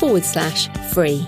forward 0.00 0.24
slash 0.24 0.70
free. 0.94 1.26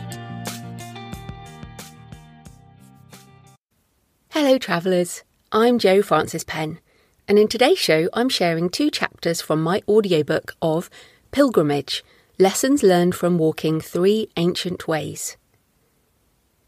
Hello, 4.30 4.56
travellers. 4.56 5.22
I'm 5.52 5.78
Jo 5.78 6.00
Francis 6.00 6.42
Penn, 6.42 6.80
and 7.28 7.38
in 7.38 7.48
today's 7.48 7.78
show, 7.78 8.08
I'm 8.14 8.30
sharing 8.30 8.70
two 8.70 8.90
chapters 8.90 9.42
from 9.42 9.62
my 9.62 9.82
audiobook 9.86 10.56
of 10.62 10.88
Pilgrimage 11.32 12.02
Lessons 12.38 12.82
Learned 12.82 13.14
from 13.14 13.36
Walking 13.36 13.78
Three 13.78 14.30
Ancient 14.38 14.88
Ways. 14.88 15.36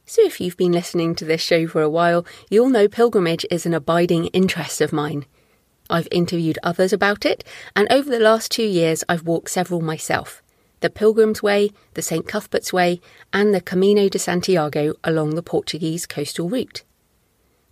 So, 0.04 0.20
if 0.26 0.42
you've 0.42 0.58
been 0.58 0.72
listening 0.72 1.14
to 1.14 1.24
this 1.24 1.40
show 1.40 1.66
for 1.66 1.80
a 1.80 1.88
while, 1.88 2.26
you'll 2.50 2.68
know 2.68 2.86
pilgrimage 2.86 3.46
is 3.50 3.64
an 3.64 3.72
abiding 3.72 4.26
interest 4.26 4.82
of 4.82 4.92
mine. 4.92 5.24
I've 5.88 6.08
interviewed 6.10 6.58
others 6.62 6.92
about 6.92 7.24
it, 7.24 7.44
and 7.74 7.90
over 7.90 8.10
the 8.10 8.20
last 8.20 8.50
two 8.50 8.62
years, 8.66 9.04
I've 9.08 9.24
walked 9.24 9.48
several 9.48 9.80
myself 9.80 10.42
the 10.84 10.90
Pilgrim's 10.90 11.42
Way, 11.42 11.70
the 11.94 12.02
St. 12.02 12.28
Cuthbert's 12.28 12.70
Way, 12.70 13.00
and 13.32 13.54
the 13.54 13.62
Camino 13.62 14.06
de 14.10 14.18
Santiago 14.18 14.92
along 15.02 15.34
the 15.34 15.42
Portuguese 15.42 16.04
coastal 16.04 16.50
route. 16.50 16.84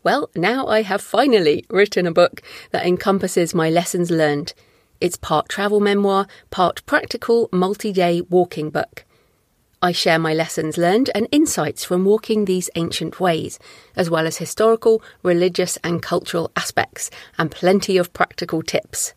Well, 0.03 0.31
now 0.35 0.67
I 0.67 0.81
have 0.81 1.03
finally 1.03 1.67
written 1.71 2.07
a 2.07 2.11
book 2.11 2.41
that 2.71 2.87
encompasses 2.87 3.55
my 3.55 3.69
lessons 3.69 4.11
learned. 4.11 4.55
It's 4.99 5.19
part 5.19 5.51
travel 5.51 5.79
memoir, 5.79 6.27
part 6.51 6.87
practical 6.87 7.51
multi 7.53 7.93
day 7.93 8.23
walking 8.23 8.71
book. 8.71 9.05
I 9.83 9.93
share 9.93 10.19
my 10.19 10.33
lessons 10.33 10.79
learned 10.79 11.11
and 11.15 11.29
insights 11.31 11.85
from 11.85 12.07
walking 12.07 12.47
these 12.47 12.71
ancient 12.77 13.21
ways, 13.21 13.59
as 13.95 14.09
well 14.09 14.27
as 14.27 14.39
historical, 14.39 15.03
religious, 15.23 15.77
and 15.85 16.03
cultural 16.03 16.51
aspects, 16.57 17.11
and 17.37 17.51
plenty 17.51 17.99
of 17.99 18.15
practical 18.15 18.63
tips. 18.63 19.13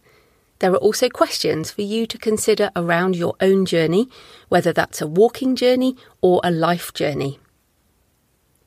There 0.59 0.71
are 0.71 0.77
also 0.77 1.09
questions 1.09 1.69
for 1.69 1.81
you 1.81 2.07
to 2.07 2.17
consider 2.17 2.71
around 2.75 3.15
your 3.15 3.35
own 3.41 3.65
journey, 3.65 4.07
whether 4.47 4.71
that's 4.71 5.01
a 5.01 5.07
walking 5.07 5.55
journey 5.55 5.97
or 6.21 6.39
a 6.43 6.51
life 6.51 6.93
journey. 6.93 7.39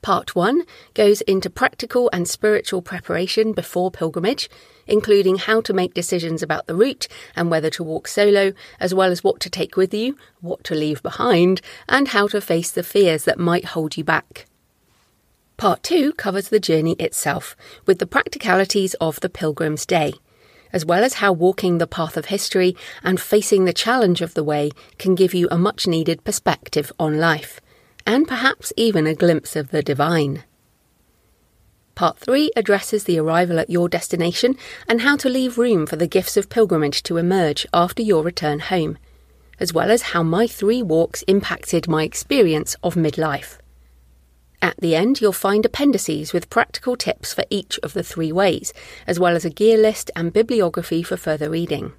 Part 0.01 0.37
1 0.37 0.63
goes 0.95 1.23
into 1.23 1.51
practical 1.51 2.09
and 2.13 2.29
spiritual 2.29 2.83
preparation 2.83 3.53
before 3.53 3.91
pilgrimage, 3.91 4.49
including 4.87 5.37
how 5.37 5.61
to 5.63 5.73
make 5.73 5.93
decisions 5.93 6.43
about 6.43 6.67
the 6.67 6.75
route 6.75 7.09
and 7.35 7.51
whether 7.51 7.69
to 7.71 7.83
walk 7.83 8.07
solo, 8.07 8.53
as 8.79 8.95
well 8.95 9.11
as 9.11 9.25
what 9.25 9.41
to 9.41 9.51
take 9.51 9.77
with 9.77 9.93
you, 9.93 10.17
what 10.41 10.63
to 10.65 10.75
leave 10.75 11.03
behind, 11.03 11.61
and 11.89 12.09
how 12.09 12.29
to 12.29 12.41
face 12.41 12.71
the 12.71 12.85
fears 12.85 13.25
that 13.25 13.41
might 13.41 13.67
hold 13.67 13.97
you 13.97 14.05
back. 14.05 14.47
Part 15.57 15.83
2 15.83 16.13
covers 16.13 16.51
the 16.51 16.61
journey 16.61 16.93
itself, 17.01 17.57
with 17.85 17.99
the 17.99 18.07
practicalities 18.07 18.95
of 19.01 19.19
the 19.19 19.29
Pilgrim's 19.29 19.85
Way, 19.91 20.13
as 20.73 20.85
well 20.85 21.05
as 21.05 21.15
how 21.15 21.33
walking 21.33 21.79
the 21.79 21.87
path 21.87 22.17
of 22.17 22.27
history 22.27 22.77
and 23.03 23.21
facing 23.21 23.65
the 23.65 23.73
challenge 23.73 24.21
of 24.21 24.35
the 24.35 24.45
way 24.45 24.71
can 24.99 25.15
give 25.15 25.35
you 25.35 25.49
a 25.51 25.59
much 25.59 25.87
needed 25.87 26.25
perspective 26.25 26.93
on 26.99 27.19
life 27.19 27.61
and 28.09 28.27
perhaps 28.27 28.73
even 28.75 29.07
a 29.07 29.15
glimpse 29.15 29.55
of 29.55 29.71
the 29.71 29.83
divine. 29.83 30.43
Part 31.95 32.19
3 32.19 32.53
addresses 32.57 33.05
the 33.05 33.19
arrival 33.19 33.59
at 33.59 33.69
your 33.69 33.89
destination 33.89 34.57
and 34.89 35.03
how 35.03 35.17
to 35.17 35.29
leave 35.29 35.59
room 35.59 35.85
for 35.85 35.97
the 35.97 36.07
gifts 36.07 36.37
of 36.37 36.49
pilgrimage 36.49 37.03
to 37.03 37.19
emerge 37.19 37.67
after 37.75 38.03
your 38.03 38.23
return 38.23 38.61
home, 38.61 38.97
as 39.61 39.75
well 39.75 39.91
as 39.91 40.03
how 40.03 40.23
my 40.23 40.47
three 40.47 40.83
walks 40.83 41.23
impacted 41.27 41.87
my 41.89 42.03
experience 42.03 42.77
of 42.83 42.95
midlife. 42.95 43.59
At 44.61 44.77
the 44.81 44.97
end, 44.97 45.21
you'll 45.21 45.33
find 45.33 45.65
appendices 45.65 46.33
with 46.33 46.51
practical 46.51 46.97
tips 46.97 47.33
for 47.33 47.45
each 47.49 47.79
of 47.83 47.93
the 47.93 48.03
three 48.03 48.33
ways, 48.33 48.73
as 49.07 49.21
well 49.21 49.37
as 49.37 49.45
a 49.45 49.51
gear 49.51 49.79
list 49.79 50.11
and 50.17 50.33
bibliography 50.33 51.03
for 51.03 51.17
further 51.17 51.49
reading. 51.49 51.93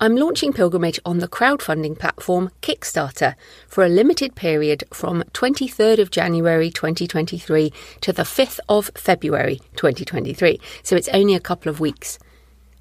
I'm 0.00 0.16
launching 0.16 0.52
pilgrimage 0.52 0.98
on 1.04 1.18
the 1.18 1.28
crowdfunding 1.28 1.98
platform 1.98 2.50
Kickstarter 2.62 3.36
for 3.68 3.84
a 3.84 3.88
limited 3.88 4.34
period 4.34 4.82
from 4.92 5.22
23rd 5.34 5.98
of 6.00 6.10
January 6.10 6.70
2023 6.70 7.72
to 8.00 8.12
the 8.12 8.24
5th 8.24 8.58
of 8.68 8.90
February 8.96 9.60
2023, 9.76 10.58
so 10.82 10.96
it's 10.96 11.08
only 11.10 11.34
a 11.34 11.40
couple 11.40 11.70
of 11.70 11.80
weeks. 11.80 12.18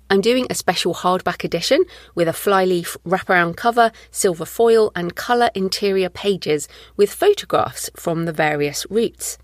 I'm 0.09 0.21
doing 0.21 0.47
a 0.49 0.55
special 0.55 0.93
hardback 0.93 1.43
edition 1.43 1.85
with 2.13 2.27
a 2.27 2.33
flyleaf 2.33 2.97
wraparound 3.05 3.55
cover, 3.55 3.91
silver 4.11 4.45
foil, 4.45 4.91
and 4.95 5.15
colour 5.15 5.49
interior 5.55 6.09
pages 6.09 6.67
with 6.95 7.11
photographs 7.11 7.89
from 7.95 8.25
the 8.25 8.33
various 8.33 8.85
routes. 8.89 9.37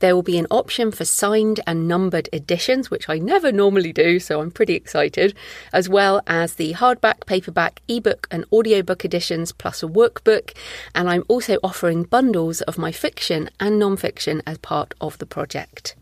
There 0.00 0.14
will 0.14 0.22
be 0.22 0.38
an 0.38 0.46
option 0.50 0.92
for 0.92 1.04
signed 1.04 1.60
and 1.66 1.88
numbered 1.88 2.28
editions, 2.32 2.90
which 2.90 3.08
I 3.08 3.18
never 3.18 3.50
normally 3.50 3.92
do, 3.92 4.20
so 4.20 4.40
I'm 4.40 4.52
pretty 4.52 4.74
excited, 4.74 5.34
as 5.72 5.88
well 5.88 6.22
as 6.26 6.54
the 6.54 6.74
hardback, 6.74 7.26
paperback, 7.26 7.82
ebook, 7.88 8.28
and 8.30 8.44
audiobook 8.52 9.04
editions, 9.04 9.50
plus 9.50 9.82
a 9.82 9.86
workbook. 9.86 10.56
And 10.94 11.10
I'm 11.10 11.24
also 11.26 11.58
offering 11.64 12.04
bundles 12.04 12.60
of 12.62 12.78
my 12.78 12.92
fiction 12.92 13.50
and 13.58 13.78
non 13.78 13.96
fiction 13.96 14.40
as 14.46 14.58
part 14.58 14.94
of 15.00 15.18
the 15.18 15.26
project. 15.26 15.96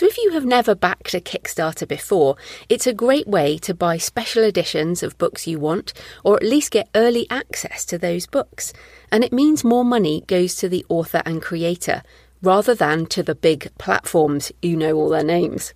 So, 0.00 0.06
if 0.06 0.16
you 0.16 0.30
have 0.30 0.46
never 0.46 0.74
backed 0.74 1.12
a 1.12 1.20
Kickstarter 1.20 1.86
before, 1.86 2.36
it's 2.70 2.86
a 2.86 2.94
great 2.94 3.28
way 3.28 3.58
to 3.58 3.74
buy 3.74 3.98
special 3.98 4.42
editions 4.42 5.02
of 5.02 5.18
books 5.18 5.46
you 5.46 5.58
want, 5.58 5.92
or 6.24 6.36
at 6.36 6.42
least 6.42 6.70
get 6.70 6.88
early 6.94 7.26
access 7.28 7.84
to 7.84 7.98
those 7.98 8.26
books. 8.26 8.72
And 9.12 9.22
it 9.22 9.30
means 9.30 9.62
more 9.62 9.84
money 9.84 10.24
goes 10.26 10.54
to 10.54 10.70
the 10.70 10.86
author 10.88 11.20
and 11.26 11.42
creator, 11.42 12.02
rather 12.40 12.74
than 12.74 13.04
to 13.08 13.22
the 13.22 13.34
big 13.34 13.70
platforms, 13.76 14.50
you 14.62 14.74
know 14.74 14.96
all 14.96 15.10
their 15.10 15.22
names. 15.22 15.74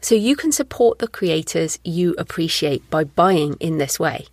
So 0.00 0.16
you 0.16 0.34
can 0.34 0.50
support 0.50 0.98
the 0.98 1.06
creators 1.06 1.78
you 1.84 2.16
appreciate 2.18 2.90
by 2.90 3.04
buying 3.04 3.54
in 3.60 3.78
this 3.78 4.00
way. 4.00 4.26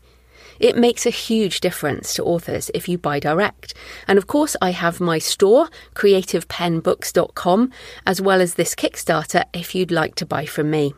It 0.59 0.77
makes 0.77 1.05
a 1.05 1.11
huge 1.11 1.59
difference 1.59 2.13
to 2.15 2.23
authors 2.23 2.71
if 2.73 2.87
you 2.87 2.97
buy 2.97 3.19
direct. 3.19 3.73
And 4.07 4.17
of 4.17 4.27
course, 4.27 4.55
I 4.61 4.71
have 4.71 4.99
my 4.99 5.19
store, 5.19 5.69
creativepennbooks.com, 5.95 7.71
as 8.05 8.21
well 8.21 8.41
as 8.41 8.55
this 8.55 8.75
Kickstarter 8.75 9.43
if 9.53 9.75
you'd 9.75 9.91
like 9.91 10.15
to 10.15 10.25
buy 10.25 10.45
from 10.45 10.69
me. 10.69 10.93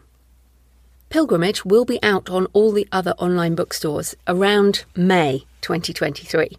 Pilgrimage 1.09 1.65
will 1.65 1.85
be 1.85 2.01
out 2.03 2.29
on 2.29 2.45
all 2.53 2.71
the 2.71 2.87
other 2.91 3.13
online 3.17 3.55
bookstores 3.55 4.15
around 4.27 4.85
May 4.95 5.45
2023 5.61 6.55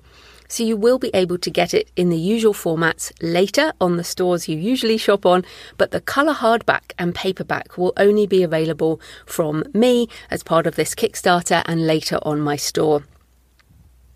so 0.50 0.64
you 0.64 0.76
will 0.76 0.98
be 0.98 1.10
able 1.14 1.38
to 1.38 1.50
get 1.50 1.72
it 1.72 1.90
in 1.94 2.10
the 2.10 2.18
usual 2.18 2.52
formats 2.52 3.12
later 3.22 3.72
on 3.80 3.96
the 3.96 4.04
stores 4.04 4.48
you 4.48 4.58
usually 4.58 4.96
shop 4.96 5.24
on, 5.24 5.44
but 5.78 5.92
the 5.92 6.00
colour 6.00 6.34
hardback 6.34 6.92
and 6.98 7.14
paperback 7.14 7.78
will 7.78 7.92
only 7.96 8.26
be 8.26 8.42
available 8.42 9.00
from 9.24 9.64
me 9.72 10.08
as 10.28 10.42
part 10.42 10.66
of 10.66 10.74
this 10.74 10.94
Kickstarter 10.94 11.62
and 11.66 11.86
later 11.86 12.18
on 12.22 12.40
my 12.40 12.56
store. 12.56 13.04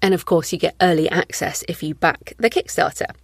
And 0.02 0.12
of 0.12 0.26
course, 0.26 0.52
you 0.52 0.58
get 0.58 0.74
early 0.80 1.08
access 1.08 1.64
if 1.68 1.82
you 1.82 1.94
back 1.94 2.34
the 2.36 2.50
Kickstarter. 2.50 3.14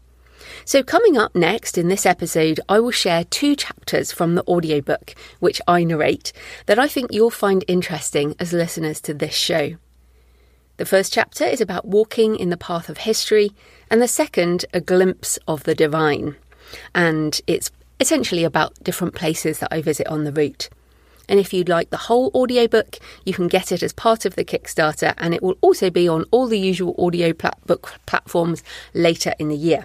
So, 0.65 0.83
coming 0.83 1.19
up 1.19 1.35
next 1.35 1.77
in 1.77 1.89
this 1.89 2.07
episode, 2.07 2.61
I 2.69 2.79
will 2.79 2.91
share 2.93 3.25
two 3.25 3.57
chapters 3.57 4.13
from 4.13 4.35
the 4.35 4.47
audiobook, 4.47 5.15
which 5.41 5.61
I 5.67 5.85
narrate, 5.85 6.33
that 6.67 6.79
I 6.79 6.87
think 6.87 7.13
you'll 7.13 7.31
find 7.31 7.65
interesting 7.67 8.37
as 8.39 8.53
listeners 8.53 9.01
to 9.03 9.15
this 9.15 9.35
show. 9.35 9.77
The 10.81 10.87
first 10.87 11.13
chapter 11.13 11.45
is 11.45 11.61
about 11.61 11.85
walking 11.85 12.37
in 12.37 12.49
the 12.49 12.57
path 12.57 12.89
of 12.89 12.97
history, 12.97 13.53
and 13.91 14.01
the 14.01 14.09
second, 14.09 14.65
a 14.73 14.81
glimpse 14.81 15.39
of 15.47 15.65
the 15.65 15.75
divine. 15.75 16.37
And 16.95 17.39
it's 17.47 17.71
essentially 18.01 18.45
about 18.45 18.83
different 18.83 19.15
places 19.15 19.59
that 19.59 19.69
I 19.71 19.83
visit 19.83 20.07
on 20.07 20.25
the 20.25 20.33
route. 20.33 20.71
And 21.29 21.39
if 21.39 21.53
you'd 21.53 21.69
like 21.69 21.91
the 21.91 21.99
whole 22.09 22.31
audiobook, 22.35 22.99
you 23.27 23.35
can 23.35 23.47
get 23.47 23.73
it 23.73 23.83
as 23.83 23.93
part 23.93 24.25
of 24.25 24.37
the 24.37 24.45
Kickstarter, 24.45 25.13
and 25.19 25.35
it 25.35 25.43
will 25.43 25.59
also 25.61 25.91
be 25.91 26.09
on 26.09 26.25
all 26.31 26.47
the 26.47 26.59
usual 26.59 26.95
audio 26.99 27.35
plat- 27.35 27.59
book 27.67 27.97
platforms 28.07 28.63
later 28.95 29.35
in 29.39 29.49
the 29.49 29.57
year. 29.57 29.85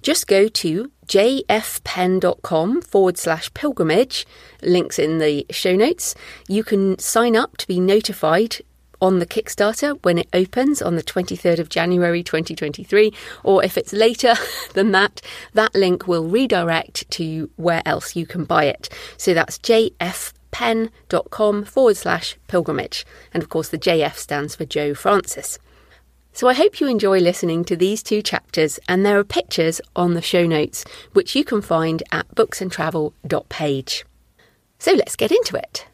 Just 0.00 0.28
go 0.28 0.46
to 0.46 0.92
jfpenn.com 1.08 2.82
forward 2.82 3.18
slash 3.18 3.52
pilgrimage, 3.52 4.24
links 4.62 4.96
in 4.96 5.18
the 5.18 5.44
show 5.50 5.74
notes. 5.74 6.14
You 6.46 6.62
can 6.62 7.00
sign 7.00 7.34
up 7.34 7.56
to 7.56 7.66
be 7.66 7.80
notified 7.80 8.58
on 9.00 9.18
the 9.18 9.26
Kickstarter 9.26 9.98
when 10.02 10.18
it 10.18 10.28
opens 10.32 10.82
on 10.82 10.96
the 10.96 11.02
23rd 11.02 11.58
of 11.58 11.68
January 11.68 12.22
2023, 12.22 13.12
or 13.42 13.64
if 13.64 13.76
it's 13.76 13.92
later 13.92 14.34
than 14.74 14.92
that, 14.92 15.20
that 15.54 15.74
link 15.74 16.06
will 16.06 16.28
redirect 16.28 17.10
to 17.10 17.50
where 17.56 17.82
else 17.84 18.16
you 18.16 18.26
can 18.26 18.44
buy 18.44 18.64
it. 18.64 18.88
So 19.16 19.34
that's 19.34 19.58
jfpenn.com 19.58 21.64
forward 21.64 21.96
slash 21.96 22.36
pilgrimage. 22.48 23.06
And 23.32 23.42
of 23.42 23.48
course, 23.48 23.68
the 23.68 23.78
JF 23.78 24.16
stands 24.16 24.54
for 24.54 24.64
Joe 24.64 24.94
Francis. 24.94 25.58
So 26.32 26.48
I 26.48 26.54
hope 26.54 26.80
you 26.80 26.86
enjoy 26.86 27.18
listening 27.18 27.64
to 27.64 27.76
these 27.76 28.02
two 28.02 28.22
chapters, 28.22 28.78
and 28.88 29.04
there 29.04 29.18
are 29.18 29.24
pictures 29.24 29.80
on 29.96 30.14
the 30.14 30.22
show 30.22 30.46
notes, 30.46 30.84
which 31.12 31.34
you 31.34 31.44
can 31.44 31.60
find 31.60 32.02
at 32.12 32.32
booksandtravel.page. 32.34 34.04
So 34.78 34.92
let's 34.92 35.16
get 35.16 35.32
into 35.32 35.56
it. 35.56 35.86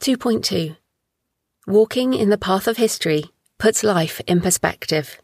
Two 0.00 0.16
point 0.16 0.42
two 0.46 0.76
Walking 1.66 2.14
in 2.14 2.30
the 2.30 2.38
path 2.38 2.66
of 2.66 2.78
history 2.78 3.24
puts 3.58 3.84
life 3.84 4.22
in 4.26 4.40
perspective. 4.40 5.20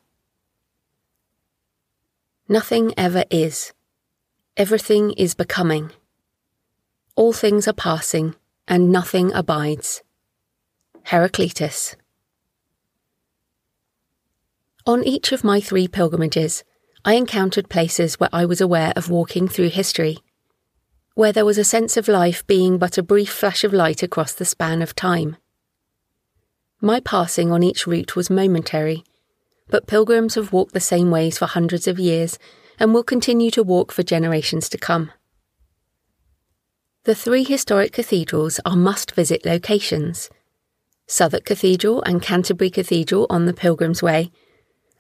Nothing 2.47 2.93
ever 2.95 3.25
is. 3.31 3.73
Everything 4.55 5.13
is 5.13 5.35
becoming. 5.35 5.93
All 7.15 7.33
things 7.33 7.67
are 7.67 7.73
passing, 7.73 8.35
and 8.69 8.93
nothing 8.93 9.33
abides. 9.33 10.03
Heraclitus. 11.05 11.97
On 14.85 15.03
each 15.03 15.33
of 15.33 15.43
my 15.43 15.59
three 15.59 15.89
pilgrimages, 15.89 16.65
I 17.03 17.15
encountered 17.15 17.71
places 17.71 18.21
where 18.21 18.29
I 18.31 18.45
was 18.45 18.61
aware 18.61 18.93
of 18.95 19.09
walking 19.09 19.49
through 19.49 19.71
history, 19.71 20.19
where 21.17 21.33
there 21.33 21.47
was 21.47 21.57
a 21.57 21.65
sense 21.65 21.97
of 21.97 22.09
life 22.09 22.47
being 22.47 22.77
but 22.77 22.99
a 22.99 23.03
brief 23.03 23.33
flash 23.33 23.65
of 23.65 23.73
light 23.73 24.03
across 24.03 24.35
the 24.35 24.45
span 24.45 24.83
of 24.83 24.95
time. 24.95 25.35
My 26.79 27.01
passing 27.01 27.51
on 27.51 27.63
each 27.63 27.87
route 27.87 28.15
was 28.15 28.29
momentary, 28.29 29.03
but 29.69 29.87
pilgrims 29.87 30.35
have 30.35 30.53
walked 30.53 30.75
the 30.75 30.79
same 30.79 31.11
ways 31.11 31.39
for 31.39 31.47
hundreds 31.47 31.89
of 31.89 31.99
years 31.99 32.39
and 32.79 32.93
will 32.93 33.03
continue 33.03 33.51
to 33.53 33.63
walk 33.63 33.93
for 33.93 34.03
generations 34.03 34.69
to 34.69 34.77
come. 34.77 35.11
The 37.05 37.15
three 37.15 37.45
historic 37.45 37.95
cathedrals 37.95 38.61
are 38.67 38.77
must 38.77 39.13
visit 39.13 39.47
locations 39.47 40.29
Southwark 41.07 41.47
Cathedral 41.47 42.03
and 42.03 42.21
Canterbury 42.21 42.69
Cathedral 42.69 43.27
on 43.31 43.47
the 43.47 43.55
Pilgrim's 43.55 44.03
Way, 44.03 44.31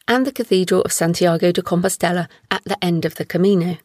and 0.09 0.25
the 0.25 0.33
Cathedral 0.33 0.81
of 0.81 0.93
Santiago 0.93 1.53
de 1.53 1.61
Compostela 1.61 2.27
at 2.51 2.65
the 2.65 2.83
end 2.83 3.05
of 3.05 3.17
the 3.17 3.27
Camino. 3.27 3.77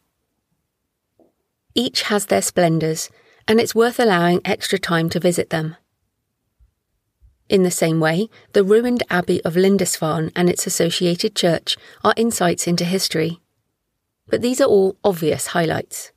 Each 1.73 2.03
has 2.03 2.25
their 2.25 2.41
splendours, 2.41 3.09
and 3.47 3.59
it's 3.59 3.75
worth 3.75 3.99
allowing 3.99 4.41
extra 4.45 4.79
time 4.79 5.09
to 5.09 5.19
visit 5.19 5.49
them. 5.49 5.75
In 7.49 7.63
the 7.63 7.71
same 7.71 7.99
way, 7.99 8.29
the 8.53 8.63
ruined 8.63 9.03
Abbey 9.09 9.43
of 9.43 9.55
Lindisfarne 9.55 10.31
and 10.35 10.49
its 10.49 10.65
associated 10.65 11.35
church 11.35 11.77
are 12.03 12.13
insights 12.15 12.67
into 12.67 12.85
history 12.85 13.41
but 14.31 14.41
these 14.41 14.61
are 14.61 14.65
all 14.65 14.97
obvious 15.03 15.47
highlights. 15.47 16.11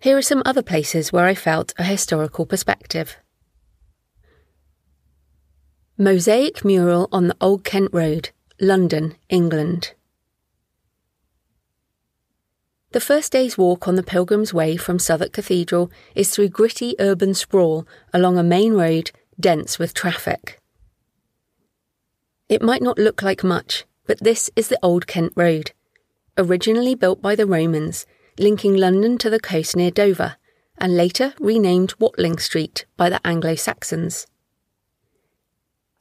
Here 0.00 0.16
are 0.16 0.22
some 0.22 0.42
other 0.44 0.62
places 0.62 1.12
where 1.12 1.26
I 1.26 1.34
felt 1.34 1.74
a 1.78 1.84
historical 1.84 2.46
perspective. 2.46 3.18
Mosaic 5.98 6.64
mural 6.64 7.08
on 7.12 7.28
the 7.28 7.36
Old 7.40 7.62
Kent 7.62 7.90
Road, 7.92 8.30
London, 8.60 9.16
England. 9.28 9.92
The 12.92 13.00
first 13.00 13.32
day's 13.32 13.58
walk 13.58 13.88
on 13.88 13.96
the 13.96 14.02
Pilgrim's 14.02 14.54
Way 14.54 14.76
from 14.76 14.98
Southwark 14.98 15.32
Cathedral 15.32 15.90
is 16.14 16.30
through 16.30 16.48
gritty 16.50 16.94
urban 16.98 17.34
sprawl 17.34 17.86
along 18.14 18.38
a 18.38 18.42
main 18.42 18.74
road 18.74 19.10
dense 19.38 19.78
with 19.78 19.92
traffic. 19.92 20.60
It 22.48 22.62
might 22.62 22.82
not 22.82 22.98
look 22.98 23.22
like 23.22 23.42
much, 23.42 23.84
but 24.06 24.20
this 24.20 24.50
is 24.54 24.68
the 24.68 24.78
Old 24.82 25.06
Kent 25.06 25.32
Road, 25.34 25.72
originally 26.38 26.94
built 26.94 27.20
by 27.20 27.34
the 27.34 27.46
Romans, 27.46 28.06
linking 28.38 28.76
London 28.76 29.18
to 29.18 29.28
the 29.28 29.40
coast 29.40 29.74
near 29.74 29.90
Dover, 29.90 30.36
and 30.78 30.96
later 30.96 31.34
renamed 31.40 31.94
Watling 31.98 32.38
Street 32.38 32.86
by 32.96 33.10
the 33.10 33.20
Anglo 33.26 33.56
Saxons. 33.56 34.26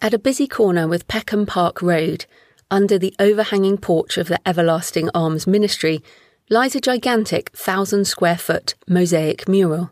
At 0.02 0.14
a 0.14 0.20
busy 0.20 0.48
corner 0.48 0.88
with 0.88 1.08
Peckham 1.08 1.48
Park 1.48 1.82
Road, 1.82 2.26
under 2.70 3.00
the 3.00 3.16
overhanging 3.20 3.78
porch 3.78 4.18
of 4.18 4.28
the 4.28 4.40
Everlasting 4.48 5.10
Arms 5.16 5.48
Ministry, 5.48 6.04
lies 6.50 6.76
a 6.76 6.82
gigantic 6.82 7.50
thousand 7.52 8.06
square 8.06 8.38
foot 8.38 8.76
mosaic 8.88 9.48
mural. 9.48 9.92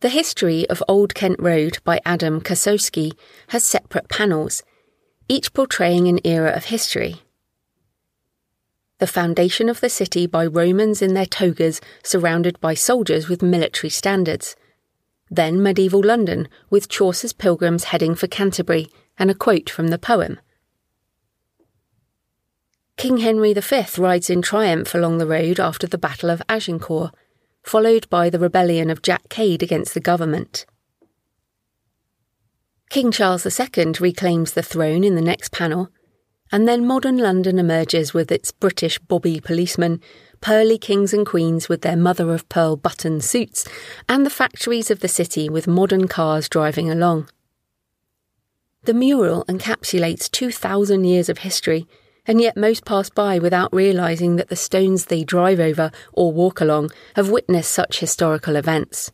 The 0.00 0.08
History 0.08 0.68
of 0.70 0.82
Old 0.86 1.14
Kent 1.14 1.40
Road 1.40 1.78
by 1.84 2.00
Adam 2.04 2.40
Kossowski 2.40 3.12
has 3.48 3.64
separate 3.64 4.08
panels, 4.08 4.62
each 5.28 5.52
portraying 5.52 6.06
an 6.06 6.20
era 6.24 6.50
of 6.50 6.66
history 6.66 7.22
the 8.98 9.06
foundation 9.06 9.68
of 9.68 9.80
the 9.80 9.88
city 9.88 10.26
by 10.26 10.44
Romans 10.44 11.00
in 11.00 11.14
their 11.14 11.26
togas 11.26 11.80
surrounded 12.02 12.60
by 12.60 12.74
soldiers 12.74 13.28
with 13.28 13.42
military 13.42 13.90
standards. 13.90 14.56
Then 15.30 15.62
medieval 15.62 16.02
London 16.02 16.48
with 16.68 16.88
Chaucer's 16.88 17.32
pilgrims 17.32 17.84
heading 17.84 18.14
for 18.16 18.26
Canterbury 18.26 18.88
and 19.16 19.30
a 19.30 19.34
quote 19.34 19.70
from 19.70 19.88
the 19.88 19.98
poem. 19.98 20.40
King 22.98 23.18
Henry 23.18 23.54
V 23.54 23.84
rides 23.96 24.28
in 24.28 24.42
triumph 24.42 24.94
along 24.94 25.16
the 25.16 25.26
road 25.26 25.58
after 25.58 25.86
the 25.86 25.96
Battle 25.96 26.28
of 26.28 26.42
Agincourt, 26.48 27.14
followed 27.62 28.08
by 28.10 28.28
the 28.28 28.38
rebellion 28.38 28.90
of 28.90 29.00
Jack 29.00 29.30
Cade 29.30 29.62
against 29.62 29.94
the 29.94 30.00
government. 30.00 30.66
King 32.90 33.10
Charles 33.10 33.46
II 33.46 33.92
reclaims 34.00 34.52
the 34.52 34.62
throne 34.62 35.04
in 35.04 35.14
the 35.14 35.22
next 35.22 35.52
panel 35.52 35.90
and 36.50 36.66
then 36.66 36.86
modern 36.86 37.18
London 37.18 37.58
emerges 37.58 38.14
with 38.14 38.32
its 38.32 38.52
British 38.52 38.98
bobby 38.98 39.40
policemen, 39.40 40.00
pearly 40.40 40.78
kings 40.78 41.12
and 41.12 41.26
queens 41.26 41.68
with 41.68 41.82
their 41.82 41.96
mother 41.96 42.32
of 42.32 42.48
pearl 42.48 42.76
button 42.76 43.20
suits, 43.20 43.66
and 44.08 44.24
the 44.24 44.30
factories 44.30 44.90
of 44.90 45.00
the 45.00 45.08
city 45.08 45.48
with 45.48 45.66
modern 45.66 46.08
cars 46.08 46.48
driving 46.48 46.90
along. 46.90 47.28
The 48.84 48.94
mural 48.94 49.44
encapsulates 49.46 50.30
2,000 50.30 51.04
years 51.04 51.28
of 51.28 51.38
history, 51.38 51.86
and 52.28 52.40
yet 52.40 52.56
most 52.56 52.84
pass 52.84 53.08
by 53.08 53.38
without 53.38 53.74
realising 53.74 54.36
that 54.36 54.48
the 54.48 54.54
stones 54.56 55.06
they 55.06 55.24
drive 55.24 55.58
over 55.58 55.90
or 56.12 56.30
walk 56.30 56.60
along 56.60 56.90
have 57.16 57.30
witnessed 57.30 57.72
such 57.72 58.00
historical 58.00 58.54
events. 58.54 59.10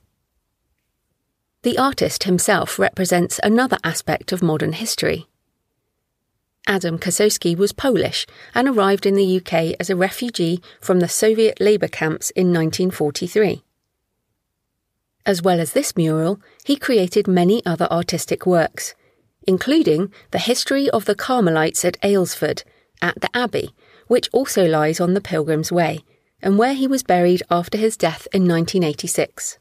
The 1.63 1.79
artist 1.79 2.25
himself 2.25 2.79
represents 2.79 3.41
another 3.43 3.79
aspect 3.85 4.33
of 4.33 4.43
modern 4.43 4.73
history. 4.73 5.29
Adam 6.67 6.99
Kossowski 6.99 7.57
was 7.57 7.73
Polish 7.73 8.27
and 8.55 8.67
arrived 8.69 9.07
in 9.07 9.15
the 9.15 9.37
UK 9.37 9.77
as 9.79 9.89
a 9.89 9.97
refugee 9.97 10.61
from 10.81 11.01
the 11.01 11.09
Soviet 11.09 11.61
labour 11.61 11.89
camps 11.89 12.31
in 12.31 12.53
1943. 12.53 13.63
As 15.25 15.41
well 15.41 15.61
as 15.61 15.73
this 15.73 15.97
mural, 15.97 16.41
he 16.65 16.77
created 16.77 17.29
many 17.29 17.65
other 17.65 17.87
artistic 17.91 18.45
works, 18.45 18.95
including 19.47 20.13
the 20.33 20.39
history 20.39 20.91
of 20.91 21.05
the 21.05 21.15
Carmelites 21.15 21.85
at 21.85 22.01
Aylesford, 22.03 22.63
at 23.03 23.21
the 23.21 23.35
Abbey, 23.37 23.71
which 24.07 24.29
also 24.33 24.67
lies 24.67 25.01
on 25.01 25.15
the 25.15 25.21
Pilgrim's 25.21 25.73
Way, 25.73 26.05
and 26.43 26.59
where 26.59 26.75
he 26.75 26.87
was 26.87 27.03
buried 27.03 27.43
after 27.51 27.79
his 27.79 27.97
death 27.97 28.29
in 28.33 28.43
1986. 28.43 29.59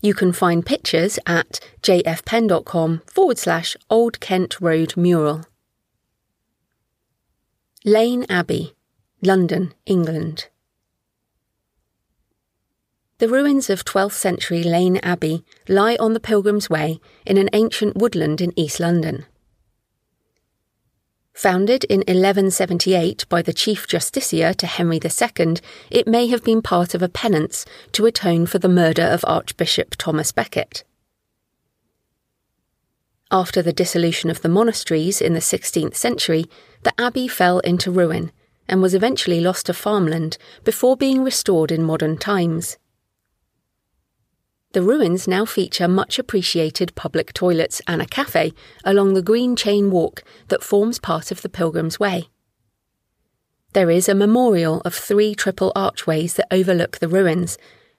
You 0.00 0.12
can 0.12 0.32
find 0.32 0.66
pictures 0.66 1.18
at 1.26 1.60
jfpenn.com 1.82 3.02
forward 3.06 3.38
slash 3.38 3.76
Old 3.88 4.20
Kent 4.20 4.60
Road 4.60 4.96
Mural. 4.96 5.44
Lesnes 7.86 8.26
Abbey, 8.28 8.74
London, 9.22 9.72
England. 9.86 10.48
The 13.18 13.28
ruins 13.28 13.70
of 13.70 13.84
12th 13.84 14.12
century 14.12 14.62
Lesnes 14.62 15.00
Abbey 15.02 15.44
lie 15.68 15.96
on 15.98 16.12
the 16.12 16.20
Pilgrim's 16.20 16.68
Way 16.68 17.00
in 17.24 17.38
an 17.38 17.48
ancient 17.52 17.96
woodland 17.96 18.40
in 18.40 18.52
East 18.58 18.80
London. 18.80 19.24
Founded 21.34 21.82
in 21.84 21.98
1178 21.98 23.28
by 23.28 23.42
the 23.42 23.52
Chief 23.52 23.88
Justiciar 23.88 24.54
to 24.54 24.68
Henry 24.68 25.00
II, 25.02 25.56
it 25.90 26.06
may 26.06 26.28
have 26.28 26.44
been 26.44 26.62
part 26.62 26.94
of 26.94 27.02
a 27.02 27.08
penance 27.08 27.66
to 27.90 28.06
atone 28.06 28.46
for 28.46 28.60
the 28.60 28.68
murder 28.68 29.02
of 29.02 29.24
Archbishop 29.26 29.96
Thomas 29.98 30.30
Becket. 30.30 30.84
After 33.32 33.62
the 33.62 33.72
dissolution 33.72 34.30
of 34.30 34.42
the 34.42 34.48
monasteries 34.48 35.20
in 35.20 35.34
the 35.34 35.40
16th 35.40 35.96
century, 35.96 36.46
the 36.84 36.94
abbey 37.00 37.26
fell 37.26 37.58
into 37.58 37.90
ruin 37.90 38.30
and 38.68 38.80
was 38.80 38.94
eventually 38.94 39.40
lost 39.40 39.66
to 39.66 39.74
farmland 39.74 40.38
before 40.62 40.96
being 40.96 41.24
restored 41.24 41.72
in 41.72 41.82
modern 41.82 42.16
times. 42.16 42.78
The 44.74 44.82
ruins 44.82 45.28
now 45.28 45.44
feature 45.44 45.86
much 45.86 46.18
appreciated 46.18 46.96
public 46.96 47.32
toilets 47.32 47.80
and 47.86 48.02
a 48.02 48.06
cafe 48.06 48.52
along 48.84 49.14
the 49.14 49.22
green 49.22 49.54
chain 49.54 49.92
walk 49.92 50.24
that 50.48 50.64
forms 50.64 50.98
part 50.98 51.30
of 51.30 51.42
the 51.42 51.48
Pilgrim's 51.48 52.00
Way. 52.00 52.28
There 53.72 53.88
is 53.88 54.08
a 54.08 54.16
memorial 54.16 54.80
of 54.84 54.92
three 54.92 55.32
triple 55.36 55.70
archways 55.76 56.34
that 56.34 56.48
overlook 56.50 56.98
the 56.98 57.06
ruins, 57.06 57.56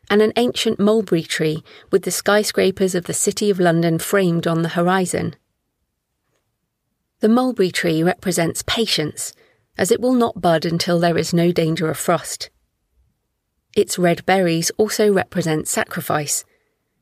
and 0.10 0.22
an 0.22 0.34
ancient 0.36 0.77
mulberry 0.77 1.24
tree 1.24 1.63
with 1.91 2.03
the 2.03 2.12
skyscrapers 2.12 2.94
of 2.94 3.05
the 3.05 3.13
City 3.13 3.50
of 3.50 3.58
London 3.58 3.98
framed 3.98 4.46
on 4.46 4.62
the 4.62 4.75
horizon. 4.75 5.38
The 7.22 7.29
mulberry 7.29 7.72
tree 7.72 8.03
represents 8.03 8.65
patience, 8.67 9.32
as 9.77 9.91
it 9.91 10.01
will 10.01 10.13
not 10.13 10.41
bud 10.41 10.65
until 10.65 11.00
there 11.00 11.17
is 11.17 11.34
no 11.34 11.53
danger 11.53 11.89
of 11.89 11.98
frost. 11.98 12.50
its 13.77 13.98
red 13.98 14.25
berries 14.25 14.72
also 14.77 15.12
represent 15.12 15.70
sacrifice, 15.70 16.44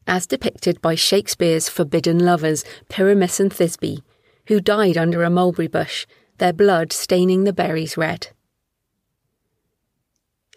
as 0.08 0.28
depicted 0.28 0.82
by 0.82 0.96
Shakespeare's 0.96 1.70
forbidden 1.70 2.20
lovers 2.20 2.64
Pyramus 2.90 3.40
and 3.40 3.52
Thisbe, 3.52 4.02
who 4.48 4.60
died 4.60 4.98
under 4.98 5.24
a 5.24 5.30
mulberry 5.30 5.68
bush, 5.68 6.06
their 6.38 6.54
blood 6.54 6.92
staining 6.92 7.44
the 7.44 7.54
berries 7.54 7.98
red. 7.98 8.28